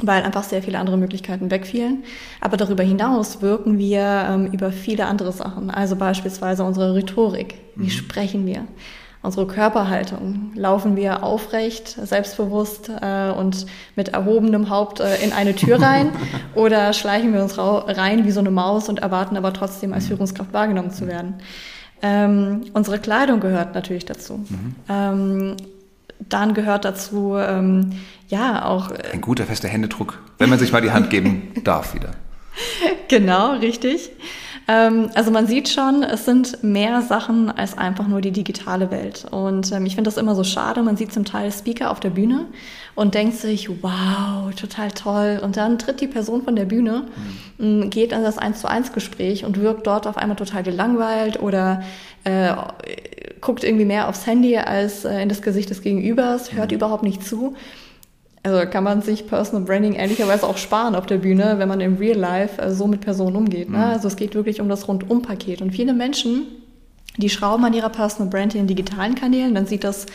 weil 0.00 0.22
einfach 0.22 0.42
sehr 0.42 0.62
viele 0.62 0.78
andere 0.78 0.96
Möglichkeiten 0.96 1.50
wegfielen. 1.50 2.04
Aber 2.40 2.56
darüber 2.56 2.82
hinaus 2.82 3.42
wirken 3.42 3.78
wir 3.78 4.26
ähm, 4.30 4.46
über 4.46 4.72
viele 4.72 5.06
andere 5.06 5.32
Sachen. 5.32 5.70
Also 5.70 5.96
beispielsweise 5.96 6.64
unsere 6.64 6.94
Rhetorik. 6.94 7.54
Wie 7.76 7.84
mhm. 7.84 7.90
sprechen 7.90 8.46
wir? 8.46 8.66
Unsere 9.22 9.46
Körperhaltung. 9.46 10.50
Laufen 10.56 10.96
wir 10.96 11.22
aufrecht, 11.22 11.96
selbstbewusst 12.02 12.90
äh, 13.00 13.30
und 13.30 13.66
mit 13.94 14.08
erhobenem 14.08 14.68
Haupt 14.68 14.98
äh, 14.98 15.22
in 15.22 15.32
eine 15.32 15.54
Tür 15.54 15.80
rein? 15.80 16.10
oder 16.56 16.92
schleichen 16.92 17.32
wir 17.32 17.40
uns 17.40 17.56
rein 17.56 18.24
wie 18.24 18.32
so 18.32 18.40
eine 18.40 18.50
Maus 18.50 18.88
und 18.88 18.98
erwarten 18.98 19.36
aber 19.36 19.52
trotzdem 19.52 19.92
als. 19.92 20.02
Führungskraft 20.02 20.52
wahrgenommen 20.52 20.90
zu 20.90 21.06
werden? 21.06 21.34
Ähm, 22.02 22.62
unsere 22.72 22.98
Kleidung 22.98 23.38
gehört 23.38 23.74
natürlich 23.76 24.04
dazu. 24.04 24.38
Mhm. 24.38 24.74
Ähm, 24.88 25.56
dann 26.28 26.54
gehört 26.54 26.84
dazu, 26.84 27.36
ähm, 27.36 27.92
ja, 28.28 28.64
auch. 28.64 28.90
Ein 29.12 29.20
guter, 29.20 29.44
fester 29.44 29.68
Händedruck, 29.68 30.20
wenn 30.38 30.50
man 30.50 30.58
sich 30.58 30.72
mal 30.72 30.82
die 30.82 30.90
Hand 30.90 31.10
geben 31.10 31.52
darf 31.64 31.94
wieder. 31.94 32.10
Genau, 33.08 33.52
richtig. 33.54 34.10
Ähm, 34.68 35.10
also 35.14 35.30
man 35.30 35.46
sieht 35.46 35.68
schon, 35.68 36.02
es 36.02 36.24
sind 36.24 36.62
mehr 36.62 37.02
Sachen 37.02 37.50
als 37.50 37.76
einfach 37.76 38.06
nur 38.06 38.20
die 38.20 38.30
digitale 38.30 38.90
Welt. 38.90 39.26
Und 39.30 39.72
ähm, 39.72 39.86
ich 39.86 39.94
finde 39.94 40.08
das 40.08 40.16
immer 40.16 40.34
so 40.34 40.44
schade. 40.44 40.82
Man 40.82 40.96
sieht 40.96 41.12
zum 41.12 41.24
Teil 41.24 41.50
Speaker 41.52 41.90
auf 41.90 42.00
der 42.00 42.10
Bühne 42.10 42.46
und 42.94 43.14
denkt 43.14 43.36
sich, 43.36 43.68
wow, 43.82 44.54
total 44.54 44.90
toll. 44.92 45.40
Und 45.42 45.56
dann 45.56 45.78
tritt 45.78 46.00
die 46.00 46.06
Person 46.06 46.42
von 46.42 46.56
der 46.56 46.64
Bühne, 46.64 47.04
mhm. 47.58 47.90
geht 47.90 48.12
in 48.12 48.22
das 48.22 48.38
1 48.38 48.60
zu 48.60 48.68
1 48.68 48.92
Gespräch 48.92 49.44
und 49.44 49.60
wirkt 49.60 49.86
dort 49.86 50.06
auf 50.06 50.16
einmal 50.16 50.36
total 50.36 50.62
gelangweilt 50.62 51.40
oder 51.40 51.82
äh, 52.24 52.54
guckt 53.40 53.64
irgendwie 53.64 53.84
mehr 53.84 54.08
aufs 54.08 54.26
Handy 54.26 54.56
als 54.56 55.04
äh, 55.04 55.22
in 55.22 55.28
das 55.28 55.42
Gesicht 55.42 55.70
des 55.70 55.82
Gegenübers, 55.82 56.52
hört 56.52 56.70
mhm. 56.70 56.76
überhaupt 56.76 57.02
nicht 57.02 57.26
zu. 57.26 57.56
Also 58.44 58.68
kann 58.68 58.82
man 58.82 59.02
sich 59.02 59.28
Personal 59.28 59.64
Branding 59.64 59.94
ehrlicherweise 59.94 60.46
auch 60.46 60.56
sparen 60.56 60.96
auf 60.96 61.06
der 61.06 61.18
Bühne, 61.18 61.54
wenn 61.58 61.68
man 61.68 61.80
im 61.80 61.96
Real 61.96 62.18
Life 62.18 62.60
äh, 62.60 62.72
so 62.72 62.88
mit 62.88 63.00
Personen 63.00 63.36
umgeht. 63.36 63.70
Ne? 63.70 63.78
Mhm. 63.78 63.84
Also 63.84 64.08
es 64.08 64.16
geht 64.16 64.34
wirklich 64.34 64.60
um 64.60 64.68
das 64.68 64.88
Rundum-Paket. 64.88 65.62
Und 65.62 65.70
viele 65.70 65.92
Menschen, 65.92 66.46
die 67.16 67.30
schrauben 67.30 67.64
an 67.64 67.72
ihrer 67.72 67.90
Personal 67.90 68.28
Brand 68.28 68.54
in 68.54 68.66
digitalen 68.66 69.14
Kanälen, 69.14 69.54
dann 69.54 69.66
sieht 69.66 69.84
das 69.84 70.06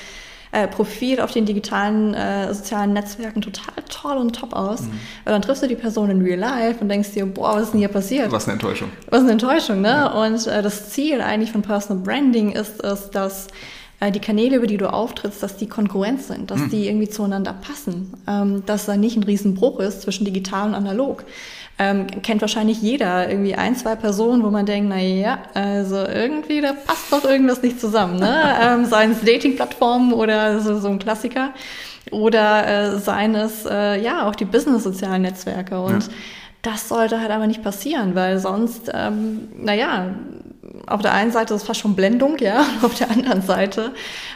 äh, 0.52 0.68
Profil 0.68 1.22
auf 1.22 1.32
den 1.32 1.46
digitalen 1.46 2.14
äh, 2.14 2.54
sozialen 2.54 2.94
Netzwerken 2.94 3.42
total 3.42 3.76
toll 3.90 4.18
und 4.18 4.36
top 4.36 4.54
aus. 4.54 4.82
Mhm. 4.82 4.88
Und 5.26 5.32
dann 5.32 5.42
triffst 5.42 5.64
du 5.64 5.68
die 5.68 5.76
Person 5.76 6.10
in 6.10 6.22
Real 6.22 6.40
Life 6.40 6.80
und 6.82 6.90
denkst 6.90 7.12
dir, 7.12 7.26
boah, 7.26 7.56
was 7.56 7.64
ist 7.64 7.72
denn 7.72 7.80
hier 7.80 7.90
passiert? 7.90 8.32
Was 8.32 8.46
eine 8.46 8.54
Enttäuschung. 8.54 8.90
Was 9.10 9.22
eine 9.22 9.32
Enttäuschung, 9.32 9.82
ne? 9.82 9.88
Ja. 9.88 10.26
Und 10.26 10.48
äh, 10.48 10.62
das 10.62 10.90
Ziel 10.90 11.22
eigentlich 11.22 11.52
von 11.52 11.62
Personal 11.62 12.04
Branding 12.04 12.52
ist 12.52 12.84
es, 12.84 13.10
dass 13.10 13.48
äh, 14.00 14.12
die 14.12 14.20
Kanäle, 14.20 14.58
über 14.58 14.68
die 14.68 14.78
du 14.78 14.92
auftrittst, 14.92 15.42
dass 15.42 15.58
die 15.58 15.68
Konkurrenz 15.68 16.28
sind, 16.28 16.52
dass 16.52 16.60
mhm. 16.60 16.70
die 16.70 16.88
irgendwie 16.88 17.10
zueinander 17.10 17.54
passen, 17.54 18.14
ähm, 18.28 18.64
dass 18.66 18.86
da 18.86 18.96
nicht 18.96 19.18
ein 19.18 19.24
Riesenbruch 19.24 19.80
ist 19.80 20.02
zwischen 20.02 20.26
digital 20.26 20.70
und 20.70 20.76
analog. 20.76 21.26
Ähm, 21.80 22.08
kennt 22.24 22.42
wahrscheinlich 22.42 22.82
jeder 22.82 23.30
irgendwie 23.30 23.54
ein, 23.54 23.76
zwei 23.76 23.96
Personen, 23.96 24.44
wo 24.44 24.50
man 24.50 24.66
denkt, 24.66 24.90
na 24.90 25.00
ja, 25.00 25.40
also 25.54 25.98
irgendwie, 25.98 26.60
da 26.60 26.74
passt 26.74 27.12
doch 27.12 27.24
irgendwas 27.24 27.62
nicht 27.62 27.80
zusammen, 27.80 28.20
ne? 28.20 28.56
ähm, 28.62 28.86
seien 28.86 29.12
es 29.12 29.22
Dating-Plattformen 29.22 30.12
oder 30.12 30.60
so, 30.60 30.80
so 30.80 30.88
ein 30.88 30.98
Klassiker 30.98 31.52
oder 32.12 32.68
äh, 32.68 33.00
seien 33.00 33.36
es 33.36 33.66
äh, 33.66 34.02
ja 34.02 34.28
auch 34.28 34.34
die 34.34 34.46
Business-sozialen 34.46 35.22
Netzwerke 35.22 35.80
und 35.80 36.04
ja. 36.04 36.14
das 36.64 36.90
sollte 36.90 37.20
halt 37.22 37.30
aber 37.30 37.46
nicht 37.46 37.62
passieren, 37.62 38.16
weil 38.16 38.40
sonst, 38.40 38.92
ähm, 38.92 39.48
naja, 39.56 40.16
auf 40.86 41.02
der 41.02 41.14
einen 41.14 41.32
Seite 41.32 41.54
ist 41.54 41.62
es 41.62 41.68
fast 41.68 41.80
schon 41.80 41.96
Blendung, 41.96 42.38
ja, 42.40 42.60
und 42.60 42.84
auf 42.84 42.96
der 42.96 43.10
anderen 43.10 43.42
Seite 43.42 43.92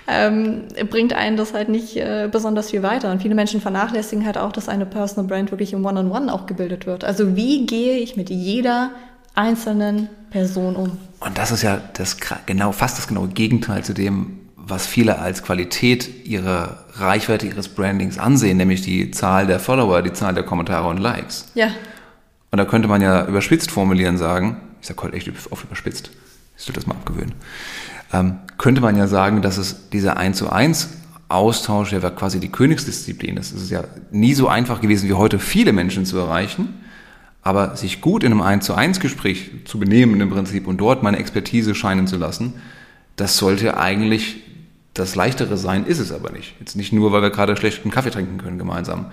ähm, 0.08 0.64
bringt 0.90 1.14
einen 1.14 1.38
das 1.38 1.54
halt 1.54 1.70
nicht 1.70 1.98
äh, 1.98 2.28
besonders 2.32 2.72
viel 2.72 2.84
weiter. 2.84 3.12
Und 3.12 3.22
viele 3.22 3.36
Menschen 3.36 3.62
vernachlässigen 3.62 4.26
halt 4.26 4.38
auch, 4.38 4.52
dass 4.52 4.70
eine 4.70 4.86
Personal 4.86 5.28
Brand 5.28 5.52
wirklich 5.52 5.74
im 5.74 5.86
One-on-One 5.86 6.26
-on 6.26 6.30
-One 6.30 6.32
auch 6.32 6.46
gebildet 6.46 6.86
wird. 6.86 7.04
Also 7.04 7.36
wie 7.36 7.66
gehe 7.66 7.98
ich 7.98 8.18
mit 8.18 8.30
jeder 8.30 8.92
einzelnen 9.36 10.10
Person 10.30 10.76
um? 10.76 10.98
Und 11.20 11.38
das 11.38 11.52
ist 11.52 11.62
ja 11.62 11.80
das 11.94 12.18
genau, 12.46 12.72
fast 12.72 12.98
das 12.98 13.08
genaue 13.08 13.28
Gegenteil 13.28 13.84
zu 13.84 13.94
dem, 13.94 14.40
was 14.56 14.88
viele 14.88 15.20
als 15.20 15.44
Qualität 15.44 16.26
ihrer 16.26 16.86
Reichweite, 16.94 17.48
ihres 17.48 17.70
Brandings 17.70 18.18
ansehen, 18.18 18.58
nämlich 18.58 18.82
die 18.82 19.12
Zahl 19.12 19.48
der 19.48 19.60
Follower, 19.60 20.02
die 20.02 20.14
Zahl 20.14 20.34
der 20.34 20.44
Kommentare 20.44 20.88
und 20.88 20.98
Likes. 20.98 21.52
Ja. 21.56 21.68
Und 22.52 22.58
da 22.58 22.66
könnte 22.66 22.88
man 22.88 23.02
ja 23.02 23.26
überspitzt 23.26 23.72
formulieren 23.72 24.18
sagen, 24.18 24.58
ich 24.82 24.88
sage 24.88 25.04
heute 25.04 25.16
echt 25.16 25.32
oft 25.52 25.64
überspitzt, 25.64 26.12
ich 26.62 26.68
soll 26.68 26.76
das 26.76 26.86
mal 26.86 26.94
abgewöhnen, 26.94 27.34
ähm, 28.14 28.38
könnte 28.60 28.82
man 28.82 28.96
ja 28.96 29.08
sagen, 29.08 29.42
dass 29.42 29.58
es 29.58 29.90
dieser 29.90 30.18
1 30.18 30.38
zu 30.38 30.52
1 30.52 30.90
Austausch, 31.28 31.90
der 31.90 32.04
war 32.04 32.12
quasi 32.12 32.40
die 32.40 32.52
Königsdisziplin. 32.52 33.38
Es 33.38 33.52
ist 33.52 33.72
ja 33.72 33.86
nie 34.12 34.34
so 34.34 34.48
einfach 34.48 34.82
gewesen 34.82 35.10
wie 35.10 35.14
heute, 35.14 35.40
viele 35.40 35.74
Menschen 35.74 36.06
zu 36.06 36.18
erreichen. 36.18 36.74
Aber 37.42 37.76
sich 37.76 38.02
gut 38.02 38.24
in 38.24 38.32
einem 38.32 38.42
1 38.42 38.66
zu 38.66 38.76
1 38.76 39.00
Gespräch 39.00 39.50
zu 39.66 39.80
benehmen 39.80 40.22
im 40.22 40.30
Prinzip 40.30 40.68
und 40.68 40.78
dort 40.78 41.02
meine 41.02 41.18
Expertise 41.18 41.74
scheinen 41.74 42.06
zu 42.06 42.18
lassen, 42.18 42.54
das 43.16 43.38
sollte 43.38 43.78
eigentlich 43.78 44.44
das 44.94 45.16
Leichtere 45.16 45.58
sein, 45.58 45.86
ist 45.86 45.98
es 46.00 46.12
aber 46.12 46.32
nicht. 46.32 46.54
Jetzt 46.60 46.76
nicht 46.76 46.94
nur, 46.94 47.12
weil 47.12 47.24
wir 47.24 47.32
gerade 47.32 47.58
schlechten 47.58 47.90
Kaffee 47.90 48.12
trinken 48.12 48.38
können 48.38 48.60
gemeinsam. 48.60 49.08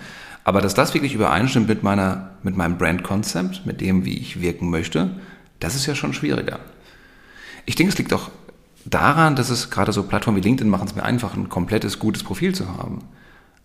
Aber 0.44 0.60
dass 0.60 0.74
das 0.74 0.92
wirklich 0.92 1.14
übereinstimmt 1.14 1.68
mit 1.68 1.82
meiner, 1.82 2.32
mit 2.42 2.56
meinem 2.56 2.76
Brand-Konzept, 2.76 3.64
mit 3.64 3.80
dem, 3.80 4.04
wie 4.04 4.18
ich 4.18 4.42
wirken 4.42 4.68
möchte, 4.68 5.12
das 5.60 5.74
ist 5.74 5.86
ja 5.86 5.94
schon 5.94 6.12
schwieriger. 6.12 6.58
Ich 7.68 7.74
denke, 7.74 7.92
es 7.92 7.98
liegt 7.98 8.14
auch 8.14 8.30
daran, 8.86 9.36
dass 9.36 9.50
es 9.50 9.68
gerade 9.68 9.92
so 9.92 10.02
Plattformen 10.02 10.38
wie 10.38 10.48
LinkedIn 10.48 10.70
machen 10.70 10.88
es 10.88 10.94
mir 10.94 11.02
einfach, 11.02 11.36
ein 11.36 11.50
komplettes, 11.50 11.98
gutes 11.98 12.24
Profil 12.24 12.54
zu 12.54 12.66
haben. 12.78 13.00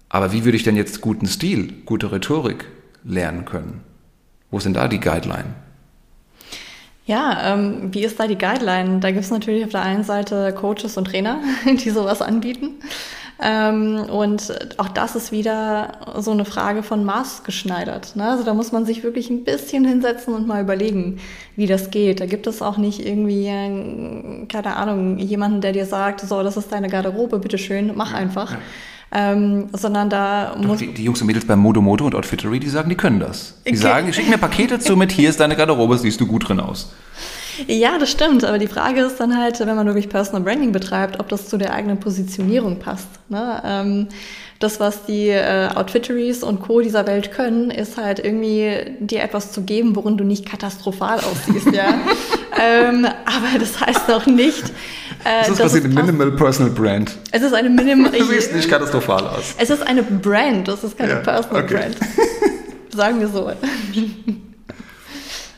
Aber 0.09 0.33
wie 0.33 0.43
würde 0.43 0.57
ich 0.57 0.63
denn 0.63 0.75
jetzt 0.75 0.99
guten 0.99 1.25
Stil, 1.25 1.71
gute 1.85 2.11
Rhetorik 2.11 2.65
lernen 3.05 3.45
können? 3.45 3.79
Wo 4.51 4.59
sind 4.59 4.75
da 4.75 4.89
die 4.89 4.99
Guideline? 4.99 5.55
Ja, 7.05 7.53
ähm, 7.53 7.93
wie 7.93 8.03
ist 8.03 8.19
da 8.19 8.27
die 8.27 8.37
Guideline? 8.37 8.99
Da 8.99 9.11
gibt 9.11 9.23
es 9.23 9.31
natürlich 9.31 9.63
auf 9.63 9.71
der 9.71 9.83
einen 9.83 10.03
Seite 10.03 10.53
Coaches 10.53 10.97
und 10.97 11.05
Trainer, 11.05 11.39
die 11.65 11.89
sowas 11.89 12.21
anbieten. 12.21 12.71
Ähm, 13.41 14.05
und 14.09 14.53
auch 14.77 14.89
das 14.89 15.15
ist 15.15 15.31
wieder 15.31 15.97
so 16.19 16.31
eine 16.31 16.45
Frage 16.45 16.83
von 16.83 17.03
Maß 17.03 17.43
geschneidert. 17.43 18.15
Ne? 18.15 18.29
Also 18.29 18.43
da 18.43 18.53
muss 18.53 18.71
man 18.71 18.85
sich 18.85 19.03
wirklich 19.03 19.29
ein 19.29 19.43
bisschen 19.43 19.85
hinsetzen 19.85 20.33
und 20.33 20.47
mal 20.47 20.61
überlegen, 20.61 21.19
wie 21.55 21.65
das 21.65 21.89
geht. 21.89 22.19
Da 22.19 22.25
gibt 22.25 22.47
es 22.47 22.61
auch 22.61 22.77
nicht 22.77 23.05
irgendwie, 23.05 23.47
äh, 23.47 24.45
keine 24.47 24.75
Ahnung, 24.75 25.17
jemanden, 25.17 25.61
der 25.61 25.73
dir 25.73 25.85
sagt, 25.85 26.21
so, 26.21 26.43
das 26.43 26.57
ist 26.57 26.71
deine 26.71 26.89
Garderobe, 26.89 27.39
bitteschön, 27.39 27.91
mach 27.95 28.11
ja, 28.11 28.17
einfach. 28.17 28.51
Ja. 28.51 28.57
Ähm, 29.15 29.67
sondern 29.73 30.09
da 30.09 30.55
Doch, 30.55 30.67
muss. 30.67 30.79
Die, 30.79 30.91
die, 30.91 31.03
Jungs 31.03 31.21
und 31.21 31.27
Mädels 31.27 31.45
bei 31.45 31.55
Modo 31.55 31.81
Modo 31.81 32.05
und 32.05 32.15
Outfittery, 32.15 32.59
die 32.59 32.69
sagen, 32.69 32.89
die 32.89 32.95
können 32.95 33.19
das. 33.19 33.55
Die 33.65 33.69
okay. 33.69 33.77
sagen, 33.77 34.13
schick 34.13 34.27
mir 34.27 34.39
Pakete 34.39 34.79
zu 34.79 34.95
mit, 34.95 35.11
hier 35.11 35.29
ist 35.29 35.39
deine 35.39 35.55
Garderobe, 35.55 35.97
siehst 35.99 36.19
du 36.19 36.25
gut 36.25 36.49
drin 36.49 36.59
aus. 36.59 36.93
Ja, 37.67 37.97
das 37.97 38.11
stimmt. 38.11 38.43
Aber 38.43 38.57
die 38.57 38.67
Frage 38.67 39.01
ist 39.01 39.19
dann 39.19 39.37
halt, 39.37 39.59
wenn 39.59 39.75
man 39.75 39.85
wirklich 39.85 40.09
Personal 40.09 40.41
Branding 40.41 40.71
betreibt, 40.71 41.19
ob 41.19 41.29
das 41.29 41.47
zu 41.47 41.57
der 41.57 41.73
eigenen 41.73 41.99
Positionierung 41.99 42.79
passt. 42.79 43.07
Ne? 43.29 43.61
Ähm, 43.65 44.07
das, 44.59 44.79
was 44.79 45.05
die 45.05 45.27
äh, 45.27 45.69
Outfitteries 45.75 46.41
und 46.41 46.61
Co. 46.61 46.79
dieser 46.79 47.05
Welt 47.05 47.31
können, 47.31 47.69
ist 47.69 47.97
halt 47.97 48.19
irgendwie 48.19 48.95
dir 48.99 49.21
etwas 49.21 49.51
zu 49.51 49.63
geben, 49.63 49.95
worin 49.95 50.17
du 50.17 50.23
nicht 50.23 50.45
katastrophal 50.45 51.19
aussiehst, 51.19 51.73
ja. 51.73 51.95
ähm, 52.61 53.05
aber 53.25 53.59
das 53.59 53.81
heißt 53.81 54.07
noch 54.07 54.25
nicht. 54.25 54.63
Äh, 55.25 55.39
das 55.39 55.49
ist 55.49 55.57
quasi 55.57 55.79
eine 55.79 55.89
Minimal 55.89 56.31
Personal 56.31 56.71
Brand. 56.71 57.17
Es 57.31 57.41
ist 57.41 57.53
eine 57.53 57.69
Minimal. 57.69 58.11
du 58.11 58.23
siehst 58.29 58.55
nicht 58.55 58.69
katastrophal 58.69 59.27
aus. 59.27 59.55
Es 59.57 59.69
ist 59.69 59.85
eine 59.85 60.01
Brand, 60.01 60.67
das 60.67 60.83
ist 60.83 60.97
keine 60.97 61.13
ja, 61.13 61.19
Personal 61.19 61.63
okay. 61.63 61.75
Brand. 61.75 61.97
Sagen 62.95 63.19
wir 63.19 63.27
so. 63.27 63.51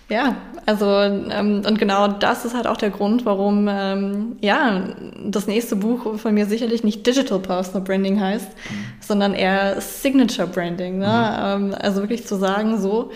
Ja, 0.07 0.35
also 0.67 0.85
ähm, 0.85 1.63
und 1.67 1.79
genau 1.79 2.07
das 2.07 2.45
ist 2.45 2.55
halt 2.55 2.67
auch 2.67 2.77
der 2.77 2.91
Grund, 2.91 3.25
warum 3.25 3.67
ähm, 3.67 4.35
ja 4.39 4.83
das 5.25 5.47
nächste 5.47 5.75
Buch 5.75 6.19
von 6.19 6.33
mir 6.33 6.45
sicherlich 6.45 6.83
nicht 6.83 7.07
Digital 7.07 7.39
Personal 7.39 7.81
Branding 7.81 8.19
heißt, 8.19 8.49
mhm. 8.49 8.85
sondern 8.99 9.33
eher 9.33 9.81
Signature 9.81 10.47
Branding. 10.47 10.99
Ne? 10.99 11.07
Mhm. 11.07 11.71
Ähm, 11.71 11.75
also 11.79 12.01
wirklich 12.01 12.27
zu 12.27 12.35
sagen, 12.35 12.79
so 12.79 13.11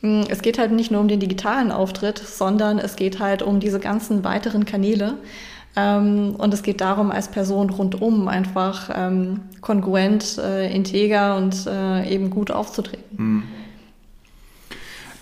hm, 0.00 0.24
es 0.28 0.42
geht 0.42 0.58
halt 0.58 0.70
nicht 0.70 0.90
nur 0.90 1.00
um 1.00 1.08
den 1.08 1.18
digitalen 1.18 1.72
Auftritt, 1.72 2.18
sondern 2.18 2.78
es 2.78 2.96
geht 2.96 3.20
halt 3.20 3.42
um 3.42 3.58
diese 3.58 3.80
ganzen 3.80 4.22
weiteren 4.22 4.66
Kanäle. 4.66 5.14
Ähm, 5.76 6.36
und 6.36 6.52
es 6.52 6.62
geht 6.62 6.82
darum, 6.82 7.10
als 7.10 7.28
Person 7.28 7.70
rundum 7.70 8.28
einfach 8.28 8.90
ähm, 8.94 9.40
kongruent, 9.62 10.38
äh, 10.38 10.70
integer 10.72 11.36
und 11.36 11.66
äh, 11.66 12.06
eben 12.08 12.28
gut 12.28 12.50
aufzutreten. 12.50 13.16
Mhm. 13.16 13.42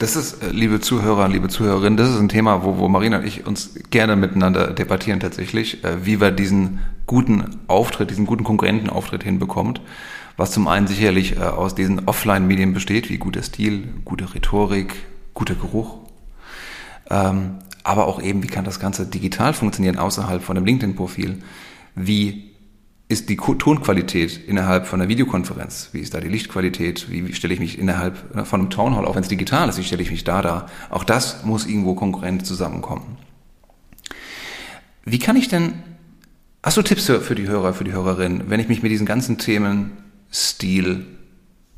Das 0.02 0.16
ist, 0.16 0.42
äh, 0.42 0.48
liebe 0.50 0.80
Zuhörer, 0.80 1.28
liebe 1.28 1.46
Zuhörerinnen, 1.46 1.96
das 1.96 2.10
ist 2.10 2.18
ein 2.18 2.28
Thema, 2.28 2.64
wo, 2.64 2.76
wo 2.76 2.88
Marina 2.88 3.18
und 3.18 3.24
ich 3.24 3.46
uns 3.46 3.74
gerne 3.90 4.16
miteinander 4.16 4.72
debattieren 4.72 5.20
tatsächlich, 5.20 5.84
äh, 5.84 6.04
wie 6.04 6.20
wir 6.20 6.32
diesen 6.32 6.80
guten 7.06 7.60
Auftritt, 7.68 8.10
diesen 8.10 8.26
guten 8.26 8.42
Konkurrentenauftritt 8.42 9.22
hinbekommt. 9.22 9.80
Was 10.36 10.50
zum 10.50 10.66
einen 10.66 10.88
sicherlich 10.88 11.36
äh, 11.36 11.42
aus 11.42 11.76
diesen 11.76 12.08
Offline-Medien 12.08 12.74
besteht, 12.74 13.10
wie 13.10 13.18
guter 13.18 13.44
Stil, 13.44 13.90
gute 14.04 14.34
Rhetorik, 14.34 14.96
guter 15.34 15.54
Geruch. 15.54 15.98
Ähm, 17.08 17.58
aber 17.84 18.08
auch 18.08 18.20
eben, 18.20 18.42
wie 18.42 18.48
kann 18.48 18.64
das 18.64 18.80
Ganze 18.80 19.06
digital 19.06 19.54
funktionieren 19.54 19.98
außerhalb 19.98 20.42
von 20.42 20.56
einem 20.56 20.66
LinkedIn-Profil? 20.66 21.44
Wie 21.94 22.50
ist 23.12 23.28
die 23.28 23.36
Tonqualität 23.36 24.40
innerhalb 24.48 24.86
von 24.86 25.00
einer 25.00 25.08
Videokonferenz? 25.08 25.90
Wie 25.92 26.00
ist 26.00 26.14
da 26.14 26.20
die 26.20 26.28
Lichtqualität? 26.28 27.10
Wie, 27.10 27.32
stelle 27.34 27.52
ich 27.52 27.60
mich 27.60 27.78
innerhalb 27.78 28.34
äh, 28.34 28.44
von 28.44 28.60
einem 28.60 28.70
Townhall, 28.70 29.04
auch 29.04 29.14
wenn 29.14 29.22
es 29.22 29.28
digital 29.28 29.68
ist, 29.68 29.78
wie 29.78 29.84
stelle 29.84 30.02
ich 30.02 30.10
mich 30.10 30.24
da 30.24 30.40
da? 30.40 30.66
Auch 30.88 31.04
das 31.04 31.44
muss 31.44 31.66
irgendwo 31.66 31.94
konkurrent 31.94 32.46
zusammenkommen. 32.46 33.18
Wie 35.04 35.18
kann 35.18 35.36
ich 35.36 35.48
denn, 35.48 35.74
hast 36.62 36.78
du 36.78 36.82
Tipps 36.82 37.04
für 37.04 37.34
die 37.34 37.46
Hörer, 37.46 37.74
für 37.74 37.84
die 37.84 37.92
Hörerinnen, 37.92 38.48
wenn 38.48 38.60
ich 38.60 38.68
mich 38.68 38.82
mit 38.82 38.90
diesen 38.90 39.06
ganzen 39.06 39.36
Themen 39.36 39.92
Stil, 40.32 41.04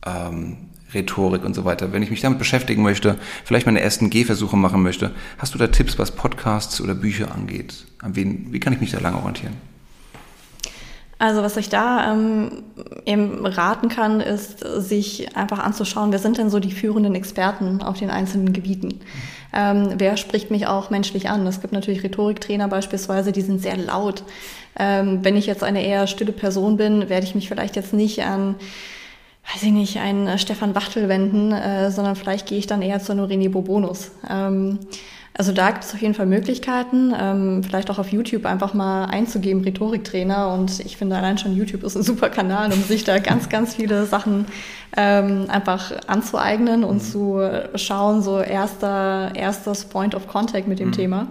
ähm, 0.07 0.69
Rhetorik 0.93 1.45
und 1.45 1.55
so 1.55 1.65
weiter, 1.65 1.93
wenn 1.93 2.03
ich 2.05 2.11
mich 2.11 2.21
damit 2.21 2.39
beschäftigen 2.39 2.83
möchte, 2.83 3.19
vielleicht 3.45 3.67
meine 3.67 3.81
ersten 3.81 4.11
Gehversuche 4.11 4.57
machen 4.57 4.83
möchte, 4.83 5.11
hast 5.39 5.53
du 5.53 5.59
da 5.59 5.67
Tipps, 5.67 5.99
was 5.99 6.13
Podcasts 6.13 6.81
oder 6.81 6.95
Bücher 6.95 7.35
angeht? 7.35 7.87
An 8.01 8.15
wen, 8.15 8.53
wie 8.53 8.61
kann 8.61 8.73
ich 8.73 8.81
mich 8.81 8.93
da 8.93 9.01
lang 9.01 9.17
orientieren? 9.17 9.74
Also 11.25 11.43
was 11.43 11.57
ich 11.57 11.71
da 11.71 12.13
ähm, 12.13 12.65
eben 13.07 13.47
raten 13.47 13.89
kann, 13.89 14.21
ist, 14.21 14.59
sich 14.59 15.35
einfach 15.35 15.59
anzuschauen, 15.59 16.13
wer 16.13 16.19
sind 16.19 16.37
denn 16.37 16.51
so 16.51 16.61
die 16.61 16.71
führenden 16.71 17.15
Experten 17.15 17.83
auf 17.83 17.99
den 17.99 18.11
einzelnen 18.11 18.53
Gebieten? 18.53 19.01
Ähm, 19.55 19.95
wer 19.97 20.19
spricht 20.19 20.51
mich 20.51 20.67
auch 20.67 20.91
menschlich 20.91 21.31
an? 21.31 21.47
Es 21.47 21.63
gibt 21.63 21.73
natürlich 21.73 22.03
Rhetoriktrainer 22.03 22.69
beispielsweise, 22.69 23.33
die 23.33 23.41
sind 23.41 23.63
sehr 23.63 23.79
laut. 23.79 24.23
Ähm, 24.79 25.21
wenn 25.23 25.35
ich 25.35 25.47
jetzt 25.47 25.65
eine 25.65 25.83
eher 25.83 26.07
stille 26.09 26.33
Person 26.33 26.77
bin, 26.77 27.09
werde 27.09 27.25
ich 27.25 27.35
mich 27.35 27.49
vielleicht 27.49 27.77
jetzt 27.77 27.95
nicht 27.95 28.23
an 28.23 28.57
weiß 29.53 29.63
ich 29.63 29.73
nicht, 29.73 29.99
einen 29.99 30.39
Stefan 30.39 30.75
Wachtel 30.75 31.11
wenden, 31.11 31.53
äh, 31.53 31.91
sondern 31.91 32.17
vielleicht 32.17 32.47
gehe 32.47 32.57
ich 32.57 32.67
dann 32.67 32.81
eher 32.81 33.01
zu 33.01 33.13
einem 33.13 33.27
René 33.27 33.51
Bobonus. 33.51 34.11
Ähm, 34.29 34.79
also 35.37 35.51
da 35.51 35.73
gibt 35.73 35.85
es 35.85 35.93
auf 35.93 36.01
jeden 36.01 36.15
Fall 36.15 36.27
Möglichkeiten, 36.27 37.13
ähm, 37.19 37.65
vielleicht 37.65 37.91
auch 37.91 37.99
auf 37.99 38.13
YouTube 38.13 38.47
einfach 38.47 38.73
mal 38.73 39.07
einzugeben, 39.07 39.65
Rhetoriktrainer. 39.65 40.53
Und 40.55 40.79
ich 40.81 40.97
finde 40.97 41.17
allein 41.17 41.39
schon 41.39 41.57
YouTube 41.57 41.83
ist 41.83 41.97
ein 41.97 42.05
super 42.05 42.31
Kanal, 42.31 42.73
um 42.73 42.81
sich 42.83 43.03
da 43.03 43.19
ganz, 43.19 43.49
ganz 43.49 43.75
viele 43.75 44.07
Sachen 44.07 44.47
ähm, 44.97 45.47
einfach 45.49 45.93
anzueignen 46.07 46.85
und 46.85 46.97
mhm. 46.97 47.01
zu 47.01 47.51
schauen, 47.75 48.23
so 48.23 48.41
erster, 48.41 49.33
erstes 49.35 49.87
Point 49.87 50.15
of 50.15 50.29
Contact 50.29 50.69
mit 50.69 50.79
dem 50.79 50.89
mhm. 50.89 50.93
Thema. 50.93 51.27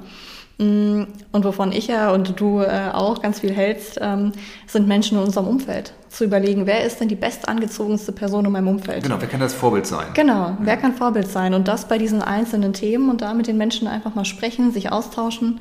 Mm, 0.57 1.03
und 1.31 1.45
wovon 1.45 1.71
ich 1.71 1.87
ja 1.87 2.11
und 2.11 2.39
du 2.39 2.61
äh, 2.61 2.91
auch 2.93 3.21
ganz 3.21 3.39
viel 3.39 3.51
hältst, 3.51 3.97
ähm, 4.01 4.33
sind 4.67 4.87
Menschen 4.87 5.17
in 5.17 5.23
unserem 5.23 5.47
Umfeld. 5.47 5.93
Zu 6.09 6.25
überlegen, 6.25 6.67
wer 6.67 6.83
ist 6.83 6.99
denn 6.99 7.07
die 7.07 7.15
bestangezogenste 7.15 8.11
Person 8.11 8.45
in 8.45 8.51
meinem 8.51 8.67
Umfeld? 8.67 9.03
Genau, 9.03 9.15
wer 9.19 9.27
kann 9.27 9.39
das 9.39 9.53
Vorbild 9.53 9.87
sein? 9.87 10.05
Genau, 10.13 10.33
ja. 10.33 10.57
wer 10.59 10.77
kann 10.77 10.93
Vorbild 10.93 11.27
sein? 11.27 11.55
Und 11.55 11.67
das 11.67 11.87
bei 11.87 11.97
diesen 11.97 12.21
einzelnen 12.21 12.73
Themen 12.73 13.09
und 13.09 13.21
da 13.21 13.33
mit 13.33 13.47
den 13.47 13.57
Menschen 13.57 13.87
einfach 13.87 14.13
mal 14.13 14.25
sprechen, 14.25 14.71
sich 14.71 14.91
austauschen. 14.91 15.59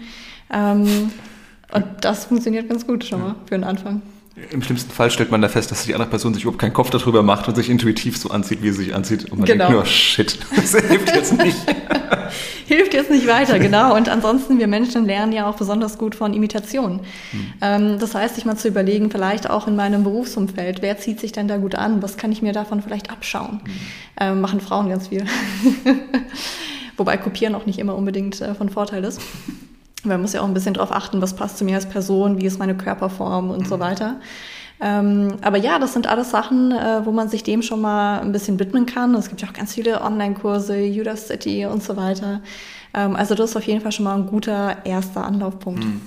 Ähm, 0.52 1.10
und 1.72 1.84
das 2.02 2.26
funktioniert 2.26 2.68
ganz 2.68 2.86
gut 2.86 3.04
schon 3.04 3.20
mal 3.20 3.34
für 3.46 3.54
den 3.54 3.64
Anfang. 3.64 4.02
Im 4.50 4.62
schlimmsten 4.62 4.90
Fall 4.90 5.10
stellt 5.10 5.30
man 5.30 5.42
da 5.42 5.48
fest, 5.48 5.70
dass 5.70 5.84
die 5.84 5.94
andere 5.94 6.08
Person 6.08 6.32
sich 6.32 6.44
überhaupt 6.44 6.60
keinen 6.60 6.72
Kopf 6.72 6.88
darüber 6.90 7.22
macht 7.22 7.48
und 7.48 7.54
sich 7.54 7.68
intuitiv 7.68 8.16
so 8.16 8.30
anzieht, 8.30 8.62
wie 8.62 8.70
sie 8.70 8.84
sich 8.84 8.94
anzieht. 8.94 9.30
Und 9.30 9.40
man 9.40 9.46
genau. 9.46 9.66
denkt 9.66 9.72
nur, 9.72 9.84
shit, 9.86 10.38
das 10.56 10.72
hilft 10.72 11.14
jetzt 11.14 11.36
nicht. 11.36 11.56
hilft 12.66 12.94
jetzt 12.94 13.10
nicht 13.10 13.26
weiter, 13.26 13.58
genau. 13.58 13.94
Und 13.96 14.08
ansonsten, 14.08 14.58
wir 14.58 14.66
Menschen 14.66 15.04
lernen 15.04 15.32
ja 15.32 15.48
auch 15.48 15.56
besonders 15.56 15.98
gut 15.98 16.14
von 16.14 16.34
Imitation. 16.34 17.00
Hm. 17.30 17.52
Ähm, 17.60 17.98
das 17.98 18.14
heißt, 18.14 18.34
sich 18.34 18.44
mal 18.44 18.56
zu 18.56 18.68
überlegen, 18.68 19.10
vielleicht 19.10 19.48
auch 19.50 19.66
in 19.66 19.76
meinem 19.76 20.04
Berufsumfeld, 20.04 20.82
wer 20.82 20.98
zieht 20.98 21.20
sich 21.20 21.32
denn 21.32 21.48
da 21.48 21.56
gut 21.56 21.74
an? 21.74 22.02
Was 22.02 22.16
kann 22.16 22.32
ich 22.32 22.42
mir 22.42 22.52
davon 22.52 22.82
vielleicht 22.82 23.10
abschauen? 23.10 23.60
Hm. 23.64 23.72
Ähm, 24.20 24.40
machen 24.40 24.60
Frauen 24.60 24.88
ganz 24.88 25.08
viel. 25.08 25.24
Wobei 26.96 27.16
Kopieren 27.16 27.54
auch 27.54 27.66
nicht 27.66 27.78
immer 27.78 27.96
unbedingt 27.96 28.40
äh, 28.40 28.54
von 28.54 28.68
Vorteil 28.68 29.04
ist. 29.04 29.20
Man 30.04 30.20
muss 30.20 30.32
ja 30.32 30.40
auch 30.40 30.46
ein 30.46 30.54
bisschen 30.54 30.74
darauf 30.74 30.92
achten, 30.92 31.22
was 31.22 31.34
passt 31.34 31.58
zu 31.58 31.64
mir 31.64 31.76
als 31.76 31.88
Person, 31.88 32.40
wie 32.40 32.46
ist 32.46 32.58
meine 32.58 32.76
Körperform 32.76 33.50
und 33.50 33.60
mhm. 33.60 33.66
so 33.66 33.78
weiter. 33.78 34.16
Ähm, 34.84 35.36
aber 35.42 35.58
ja, 35.58 35.78
das 35.78 35.92
sind 35.92 36.08
alles 36.08 36.30
Sachen, 36.30 36.72
äh, 36.72 37.06
wo 37.06 37.12
man 37.12 37.28
sich 37.28 37.44
dem 37.44 37.62
schon 37.62 37.80
mal 37.80 38.20
ein 38.20 38.32
bisschen 38.32 38.58
widmen 38.58 38.84
kann. 38.84 39.14
Es 39.14 39.28
gibt 39.28 39.40
ja 39.40 39.48
auch 39.48 39.52
ganz 39.52 39.74
viele 39.74 40.02
Online-Kurse, 40.02 40.76
Udacity 40.76 41.66
und 41.66 41.84
so 41.84 41.96
weiter. 41.96 42.40
Ähm, 42.92 43.14
also 43.14 43.36
das 43.36 43.50
ist 43.50 43.56
auf 43.56 43.62
jeden 43.62 43.80
Fall 43.80 43.92
schon 43.92 44.04
mal 44.04 44.16
ein 44.16 44.26
guter 44.26 44.84
erster 44.84 45.24
Anlaufpunkt. 45.24 45.84
Mhm. 45.84 46.00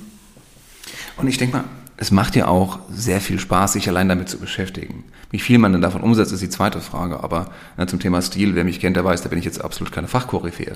Und 1.15 1.27
ich 1.27 1.37
denke 1.37 1.55
mal, 1.55 1.63
es 1.95 2.11
macht 2.11 2.35
ja 2.35 2.47
auch 2.49 2.79
sehr 2.89 3.21
viel 3.21 3.39
Spaß, 3.39 3.73
sich 3.73 3.87
allein 3.87 4.09
damit 4.09 4.27
zu 4.27 4.37
beschäftigen. 4.37 5.05
Wie 5.31 5.39
viel 5.39 5.57
man 5.57 5.71
denn 5.71 5.81
davon 5.81 6.01
umsetzt, 6.01 6.33
ist 6.33 6.41
die 6.41 6.49
zweite 6.49 6.81
Frage. 6.81 7.23
Aber 7.23 7.51
na, 7.77 7.87
zum 7.87 8.01
Thema 8.01 8.21
Stil, 8.21 8.55
wer 8.55 8.65
mich 8.65 8.81
kennt, 8.81 8.97
der 8.97 9.05
weiß, 9.05 9.21
da 9.21 9.29
bin 9.29 9.39
ich 9.39 9.45
jetzt 9.45 9.63
absolut 9.63 9.93
keine 9.93 10.09
Fachkoryphäe. 10.09 10.73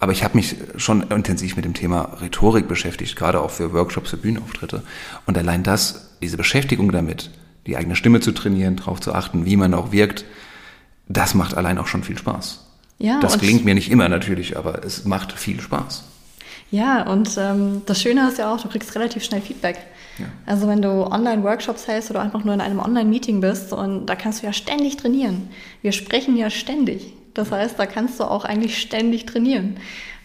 Aber 0.00 0.12
ich 0.12 0.24
habe 0.24 0.36
mich 0.36 0.56
schon 0.76 1.02
intensiv 1.02 1.56
mit 1.56 1.66
dem 1.66 1.74
Thema 1.74 2.16
Rhetorik 2.22 2.66
beschäftigt, 2.66 3.16
gerade 3.16 3.40
auch 3.40 3.50
für 3.50 3.72
Workshops, 3.74 4.10
für 4.10 4.16
Bühnenauftritte. 4.16 4.82
Und 5.26 5.36
allein 5.36 5.62
das, 5.62 6.16
diese 6.22 6.38
Beschäftigung 6.38 6.90
damit, 6.90 7.30
die 7.66 7.76
eigene 7.76 7.94
Stimme 7.94 8.20
zu 8.20 8.32
trainieren, 8.32 8.76
darauf 8.76 9.00
zu 9.00 9.14
achten, 9.14 9.44
wie 9.44 9.56
man 9.56 9.74
auch 9.74 9.92
wirkt, 9.92 10.24
das 11.08 11.34
macht 11.34 11.54
allein 11.54 11.76
auch 11.78 11.86
schon 11.86 12.02
viel 12.02 12.16
Spaß. 12.16 12.64
Ja, 12.98 13.20
das 13.20 13.38
gelingt 13.38 13.64
mir 13.64 13.74
nicht 13.74 13.90
immer 13.90 14.08
natürlich, 14.08 14.56
aber 14.56 14.84
es 14.84 15.04
macht 15.04 15.32
viel 15.32 15.60
Spaß. 15.60 16.04
Ja, 16.70 17.02
und 17.02 17.36
ähm, 17.36 17.82
das 17.86 18.00
Schöne 18.00 18.28
ist 18.28 18.38
ja 18.38 18.52
auch, 18.52 18.60
du 18.60 18.68
kriegst 18.68 18.94
relativ 18.94 19.24
schnell 19.24 19.40
Feedback. 19.40 19.78
Ja. 20.18 20.26
Also 20.46 20.68
wenn 20.68 20.80
du 20.80 21.06
Online-Workshops 21.06 21.88
hältst 21.88 22.10
oder 22.10 22.20
einfach 22.20 22.44
nur 22.44 22.54
in 22.54 22.60
einem 22.60 22.78
Online-Meeting 22.78 23.40
bist 23.40 23.72
und 23.72 24.06
da 24.06 24.14
kannst 24.14 24.42
du 24.42 24.46
ja 24.46 24.52
ständig 24.52 24.96
trainieren. 24.96 25.48
Wir 25.82 25.92
sprechen 25.92 26.36
ja 26.36 26.48
ständig. 26.48 27.14
Das 27.34 27.52
heißt, 27.52 27.78
da 27.78 27.86
kannst 27.86 28.20
du 28.20 28.24
auch 28.24 28.44
eigentlich 28.44 28.80
ständig 28.80 29.26
trainieren. 29.26 29.76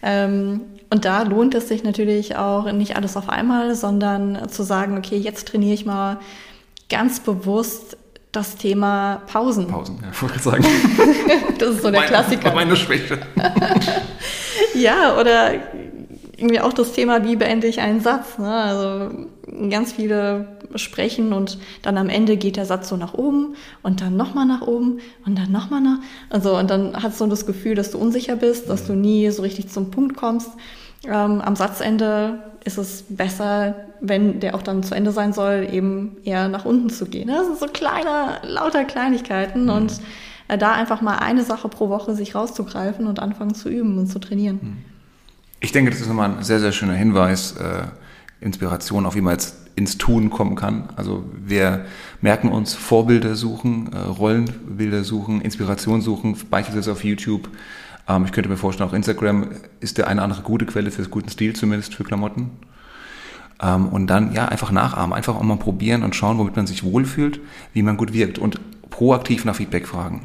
Ähm, 0.02 0.62
und 0.90 1.04
da 1.04 1.22
lohnt 1.22 1.54
es 1.54 1.68
sich 1.68 1.82
natürlich 1.82 2.36
auch 2.36 2.70
nicht 2.72 2.96
alles 2.96 3.16
auf 3.16 3.28
einmal, 3.28 3.74
sondern 3.74 4.48
zu 4.48 4.62
sagen, 4.62 4.96
okay, 4.96 5.16
jetzt 5.16 5.48
trainiere 5.48 5.74
ich 5.74 5.84
mal 5.84 6.18
ganz 6.88 7.20
bewusst 7.20 7.96
das 8.30 8.56
Thema 8.56 9.22
Pausen. 9.26 9.66
Pausen, 9.66 9.98
ja, 10.02 10.20
wollte 10.20 10.36
ich 10.36 10.42
sagen. 10.42 10.64
das 11.58 11.70
ist 11.70 11.82
so 11.82 11.90
der 11.90 12.00
meine, 12.00 12.06
Klassiker. 12.06 12.54
Meine 12.54 12.76
Schwäche. 12.76 13.18
ja, 14.74 15.18
oder 15.18 15.54
irgendwie 16.36 16.60
auch 16.60 16.72
das 16.72 16.92
Thema, 16.92 17.24
wie 17.24 17.36
beende 17.36 17.66
ich 17.66 17.80
einen 17.80 18.00
Satz. 18.00 18.38
Ne? 18.38 18.52
Also 18.52 19.26
ganz 19.70 19.92
viele 19.92 20.55
sprechen 20.74 21.32
und 21.32 21.58
dann 21.82 21.96
am 21.96 22.08
Ende 22.08 22.36
geht 22.36 22.56
der 22.56 22.66
Satz 22.66 22.88
so 22.88 22.96
nach 22.96 23.14
oben 23.14 23.54
und 23.82 24.00
dann 24.00 24.16
nochmal 24.16 24.46
nach 24.46 24.62
oben 24.62 24.98
und 25.24 25.38
dann 25.38 25.52
nochmal 25.52 25.80
nach. 25.80 25.98
Also 26.30 26.58
und 26.58 26.70
dann 26.70 27.02
hast 27.02 27.20
du 27.20 27.26
das 27.26 27.46
Gefühl, 27.46 27.74
dass 27.74 27.90
du 27.90 27.98
unsicher 27.98 28.36
bist, 28.36 28.68
dass 28.68 28.86
du 28.86 28.94
nie 28.94 29.30
so 29.30 29.42
richtig 29.42 29.68
zum 29.68 29.90
Punkt 29.90 30.16
kommst. 30.16 30.50
Ähm, 31.04 31.40
am 31.40 31.56
Satzende 31.56 32.40
ist 32.64 32.78
es 32.78 33.04
besser, 33.08 33.76
wenn 34.00 34.40
der 34.40 34.54
auch 34.54 34.62
dann 34.62 34.82
zu 34.82 34.94
Ende 34.94 35.12
sein 35.12 35.32
soll, 35.32 35.68
eben 35.70 36.16
eher 36.24 36.48
nach 36.48 36.64
unten 36.64 36.90
zu 36.90 37.06
gehen. 37.06 37.28
Das 37.28 37.46
sind 37.46 37.58
so 37.58 37.66
kleine, 37.66 38.40
lauter 38.42 38.84
Kleinigkeiten 38.84 39.64
mhm. 39.64 39.70
und 39.70 39.92
äh, 40.48 40.58
da 40.58 40.72
einfach 40.72 41.00
mal 41.00 41.18
eine 41.18 41.44
Sache 41.44 41.68
pro 41.68 41.88
Woche 41.88 42.14
sich 42.14 42.34
rauszugreifen 42.34 43.06
und 43.06 43.20
anfangen 43.20 43.54
zu 43.54 43.68
üben 43.68 43.98
und 43.98 44.08
zu 44.08 44.18
trainieren. 44.18 44.58
Mhm. 44.62 44.76
Ich 45.60 45.72
denke, 45.72 45.90
das 45.90 46.00
ist 46.00 46.08
nochmal 46.08 46.30
ein 46.30 46.42
sehr, 46.42 46.60
sehr 46.60 46.72
schöner 46.72 46.94
Hinweis, 46.94 47.52
äh, 47.52 47.84
Inspiration, 48.40 49.06
man 49.20 49.32
jetzt 49.32 49.56
ins 49.76 49.98
Tun 49.98 50.30
kommen 50.30 50.56
kann. 50.56 50.88
Also 50.96 51.24
wir 51.44 51.84
merken 52.20 52.48
uns 52.50 52.74
Vorbilder 52.74 53.34
suchen, 53.34 53.92
äh, 53.92 53.98
Rollenbilder 53.98 55.04
suchen, 55.04 55.40
Inspiration 55.40 56.00
suchen, 56.00 56.36
beispielsweise 56.50 56.92
auf 56.92 57.04
YouTube 57.04 57.48
ähm, 58.08 58.24
ich 58.24 58.32
könnte 58.32 58.48
mir 58.48 58.56
vorstellen, 58.56 58.88
auch 58.88 58.94
Instagram 58.94 59.48
ist 59.80 59.98
der 59.98 60.08
eine 60.08 60.22
andere 60.22 60.42
gute 60.42 60.66
Quelle 60.66 60.90
für 60.90 61.02
guten 61.04 61.28
Stil 61.28 61.54
zumindest 61.54 61.94
für 61.94 62.04
Klamotten. 62.04 62.50
Ähm, 63.60 63.88
und 63.88 64.06
dann 64.06 64.32
ja 64.32 64.46
einfach 64.46 64.70
nachahmen, 64.70 65.12
einfach 65.14 65.34
auch 65.34 65.42
mal 65.42 65.56
probieren 65.56 66.02
und 66.02 66.14
schauen, 66.14 66.38
womit 66.38 66.56
man 66.56 66.66
sich 66.66 66.84
wohlfühlt, 66.84 67.40
wie 67.72 67.82
man 67.82 67.96
gut 67.96 68.12
wirkt 68.12 68.38
und 68.38 68.60
proaktiv 68.90 69.44
nach 69.44 69.56
Feedback 69.56 69.86
fragen. 69.86 70.22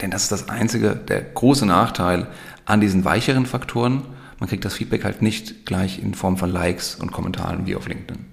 Denn 0.00 0.10
das 0.10 0.24
ist 0.24 0.32
das 0.32 0.48
einzige, 0.48 0.96
der 0.96 1.22
große 1.22 1.66
Nachteil 1.66 2.26
an 2.64 2.80
diesen 2.80 3.04
weicheren 3.04 3.46
Faktoren. 3.46 4.02
Man 4.42 4.48
kriegt 4.48 4.64
das 4.64 4.74
Feedback 4.74 5.04
halt 5.04 5.22
nicht 5.22 5.66
gleich 5.66 6.00
in 6.00 6.14
Form 6.14 6.36
von 6.36 6.50
Likes 6.50 6.96
und 6.96 7.12
Kommentaren 7.12 7.64
wie 7.64 7.76
auf 7.76 7.86
LinkedIn. 7.86 8.24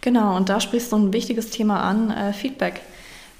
Genau, 0.00 0.36
und 0.36 0.48
da 0.48 0.58
sprichst 0.58 0.90
du 0.90 0.96
ein 0.96 1.12
wichtiges 1.12 1.50
Thema 1.50 1.82
an, 1.82 2.10
äh, 2.10 2.32
Feedback. 2.32 2.80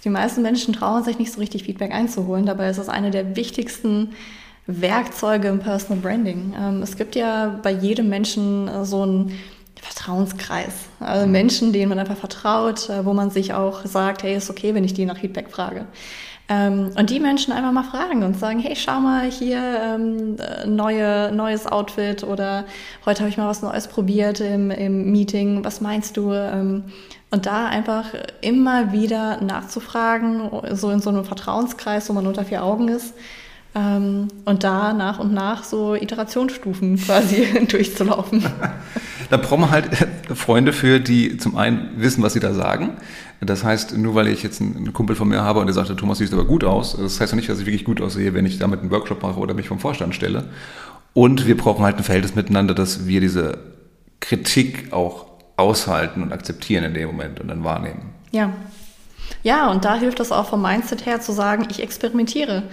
Die 0.04 0.08
meisten 0.08 0.40
Menschen 0.40 0.72
trauen 0.72 1.02
sich 1.02 1.18
nicht 1.18 1.32
so 1.32 1.40
richtig 1.40 1.64
Feedback 1.64 1.92
einzuholen. 1.92 2.46
Dabei 2.46 2.70
ist 2.70 2.78
es 2.78 2.88
eine 2.88 3.10
der 3.10 3.34
wichtigsten 3.34 4.10
Werkzeuge 4.68 5.48
im 5.48 5.58
Personal 5.58 6.00
Branding. 6.00 6.54
Ähm, 6.56 6.80
es 6.80 6.96
gibt 6.96 7.16
ja 7.16 7.58
bei 7.60 7.72
jedem 7.72 8.08
Menschen 8.08 8.68
äh, 8.68 8.84
so 8.84 9.02
einen 9.02 9.36
Vertrauenskreis. 9.80 10.74
Also 11.00 11.26
mhm. 11.26 11.32
Menschen, 11.32 11.72
denen 11.72 11.88
man 11.88 11.98
einfach 11.98 12.18
vertraut, 12.18 12.88
äh, 12.88 13.04
wo 13.04 13.14
man 13.14 13.30
sich 13.30 13.52
auch 13.52 13.84
sagt, 13.84 14.22
hey, 14.22 14.36
ist 14.36 14.48
okay, 14.48 14.76
wenn 14.76 14.84
ich 14.84 14.94
die 14.94 15.06
nach 15.06 15.18
Feedback 15.18 15.50
frage. 15.50 15.86
Ähm, 16.52 16.90
und 16.98 17.08
die 17.08 17.18
Menschen 17.18 17.52
einfach 17.52 17.72
mal 17.72 17.82
fragen 17.82 18.22
und 18.22 18.38
sagen, 18.38 18.58
hey, 18.58 18.76
schau 18.76 19.00
mal 19.00 19.30
hier, 19.30 19.58
ähm, 19.58 20.36
neue, 20.66 21.32
neues 21.32 21.66
Outfit 21.66 22.24
oder 22.24 22.66
heute 23.06 23.20
habe 23.20 23.30
ich 23.30 23.38
mal 23.38 23.48
was 23.48 23.62
Neues 23.62 23.88
probiert 23.88 24.40
im, 24.40 24.70
im 24.70 25.10
Meeting, 25.10 25.64
was 25.64 25.80
meinst 25.80 26.18
du? 26.18 26.32
Ähm, 26.32 26.84
und 27.30 27.46
da 27.46 27.68
einfach 27.68 28.10
immer 28.42 28.92
wieder 28.92 29.40
nachzufragen, 29.40 30.50
so 30.72 30.90
in 30.90 31.00
so 31.00 31.08
einem 31.08 31.24
Vertrauenskreis, 31.24 32.10
wo 32.10 32.12
man 32.12 32.26
unter 32.26 32.44
vier 32.44 32.62
Augen 32.62 32.88
ist, 32.88 33.14
ähm, 33.74 34.28
und 34.44 34.62
da 34.62 34.92
nach 34.92 35.18
und 35.20 35.32
nach 35.32 35.64
so 35.64 35.94
Iterationsstufen 35.94 36.96
quasi 37.06 37.66
durchzulaufen. 37.66 38.44
da 39.32 39.38
brauchen 39.38 39.62
wir 39.62 39.70
halt 39.70 39.88
Freunde 40.34 40.74
für, 40.74 41.00
die 41.00 41.38
zum 41.38 41.56
einen 41.56 41.88
wissen, 41.96 42.22
was 42.22 42.34
sie 42.34 42.40
da 42.40 42.52
sagen. 42.52 42.90
Das 43.40 43.64
heißt, 43.64 43.96
nur 43.96 44.14
weil 44.14 44.28
ich 44.28 44.42
jetzt 44.42 44.60
einen 44.60 44.92
Kumpel 44.92 45.16
von 45.16 45.26
mir 45.26 45.40
habe 45.40 45.58
und 45.58 45.66
der 45.66 45.74
sagt, 45.74 45.88
Thomas 45.96 46.18
sieht 46.18 46.32
aber 46.34 46.44
gut 46.44 46.64
aus, 46.64 46.96
das 46.96 47.18
heißt 47.18 47.32
ja 47.32 47.36
nicht, 47.36 47.48
dass 47.48 47.58
ich 47.58 47.64
wirklich 47.64 47.86
gut 47.86 48.02
aussehe, 48.02 48.34
wenn 48.34 48.44
ich 48.44 48.58
damit 48.58 48.80
einen 48.80 48.90
Workshop 48.90 49.22
mache 49.22 49.40
oder 49.40 49.54
mich 49.54 49.68
vom 49.68 49.78
Vorstand 49.78 50.14
stelle. 50.14 50.44
Und 51.14 51.46
wir 51.46 51.56
brauchen 51.56 51.82
halt 51.82 51.96
ein 51.96 52.04
Verhältnis 52.04 52.34
miteinander, 52.34 52.74
dass 52.74 53.06
wir 53.06 53.20
diese 53.22 53.58
Kritik 54.20 54.92
auch 54.92 55.26
aushalten 55.56 56.22
und 56.22 56.32
akzeptieren 56.32 56.84
in 56.84 56.92
dem 56.92 57.08
Moment 57.08 57.40
und 57.40 57.48
dann 57.48 57.64
wahrnehmen. 57.64 58.10
Ja. 58.32 58.52
Ja, 59.42 59.70
und 59.70 59.86
da 59.86 59.96
hilft 59.96 60.20
es 60.20 60.30
auch 60.30 60.50
vom 60.50 60.60
Mindset 60.60 61.06
her 61.06 61.22
zu 61.22 61.32
sagen, 61.32 61.66
ich 61.70 61.82
experimentiere. 61.82 62.64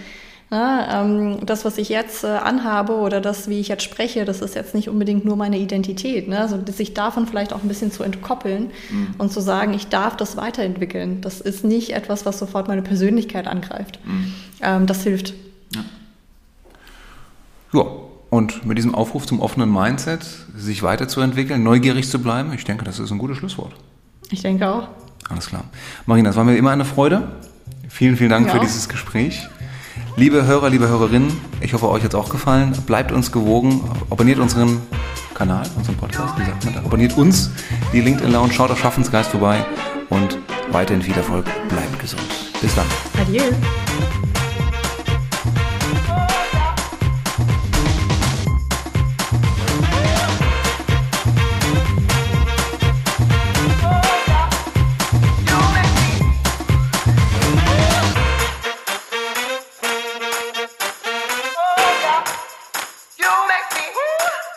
Ja, 0.52 1.04
ähm, 1.04 1.46
das, 1.46 1.64
was 1.64 1.78
ich 1.78 1.88
jetzt 1.88 2.24
äh, 2.24 2.26
anhabe 2.26 2.94
oder 2.94 3.20
das, 3.20 3.48
wie 3.48 3.60
ich 3.60 3.68
jetzt 3.68 3.84
spreche, 3.84 4.24
das 4.24 4.40
ist 4.40 4.56
jetzt 4.56 4.74
nicht 4.74 4.88
unbedingt 4.88 5.24
nur 5.24 5.36
meine 5.36 5.58
Identität. 5.58 6.26
Ne? 6.26 6.40
Also 6.40 6.58
sich 6.72 6.92
davon 6.92 7.28
vielleicht 7.28 7.52
auch 7.52 7.62
ein 7.62 7.68
bisschen 7.68 7.92
zu 7.92 8.02
entkoppeln 8.02 8.70
mhm. 8.90 9.14
und 9.18 9.32
zu 9.32 9.40
sagen, 9.40 9.74
ich 9.74 9.88
darf 9.88 10.16
das 10.16 10.36
weiterentwickeln. 10.36 11.20
Das 11.20 11.40
ist 11.40 11.62
nicht 11.62 11.90
etwas, 11.90 12.26
was 12.26 12.40
sofort 12.40 12.66
meine 12.66 12.82
Persönlichkeit 12.82 13.46
angreift. 13.46 14.00
Mhm. 14.04 14.34
Ähm, 14.60 14.86
das 14.86 15.04
hilft. 15.04 15.34
Ja. 15.72 15.84
ja, 17.72 17.86
und 18.30 18.66
mit 18.66 18.76
diesem 18.76 18.96
Aufruf 18.96 19.26
zum 19.26 19.38
offenen 19.40 19.72
Mindset, 19.72 20.24
sich 20.56 20.82
weiterzuentwickeln, 20.82 21.62
neugierig 21.62 22.08
zu 22.08 22.18
bleiben, 22.18 22.52
ich 22.52 22.64
denke, 22.64 22.84
das 22.84 22.98
ist 22.98 23.12
ein 23.12 23.18
gutes 23.18 23.36
Schlusswort. 23.36 23.72
Ich 24.32 24.42
denke 24.42 24.68
auch. 24.68 24.88
Alles 25.28 25.46
klar. 25.46 25.62
Marina, 26.06 26.30
es 26.30 26.36
war 26.36 26.42
mir 26.42 26.56
immer 26.56 26.72
eine 26.72 26.84
Freude. 26.84 27.28
Vielen, 27.88 28.16
vielen 28.16 28.30
Dank 28.30 28.48
ja. 28.48 28.54
für 28.54 28.58
dieses 28.58 28.88
Gespräch. 28.88 29.48
Liebe 30.16 30.44
Hörer, 30.46 30.68
liebe 30.68 30.88
Hörerinnen, 30.88 31.32
ich 31.60 31.72
hoffe, 31.72 31.88
euch 31.88 32.02
hat 32.02 32.10
es 32.10 32.14
auch 32.14 32.28
gefallen. 32.28 32.72
Bleibt 32.86 33.12
uns 33.12 33.32
gewogen, 33.32 33.80
abonniert 34.10 34.38
unseren 34.38 34.80
Kanal, 35.34 35.66
unseren 35.76 35.96
Podcast, 35.96 36.38
wie 36.38 36.44
sagt 36.44 36.64
man 36.64 36.74
da? 36.74 36.80
Abonniert 36.80 37.16
uns, 37.16 37.50
die 37.92 38.00
LinkedIn 38.00 38.32
Lounge, 38.32 38.52
schaut 38.52 38.70
auf 38.70 38.78
Schaffensgeist 38.78 39.30
vorbei 39.30 39.64
und 40.10 40.38
weiterhin 40.72 41.02
viel 41.02 41.14
Erfolg, 41.14 41.46
bleibt 41.68 41.98
gesund. 41.98 42.22
Bis 42.60 42.74
dann. 42.74 42.86
Adieu. 43.20 43.42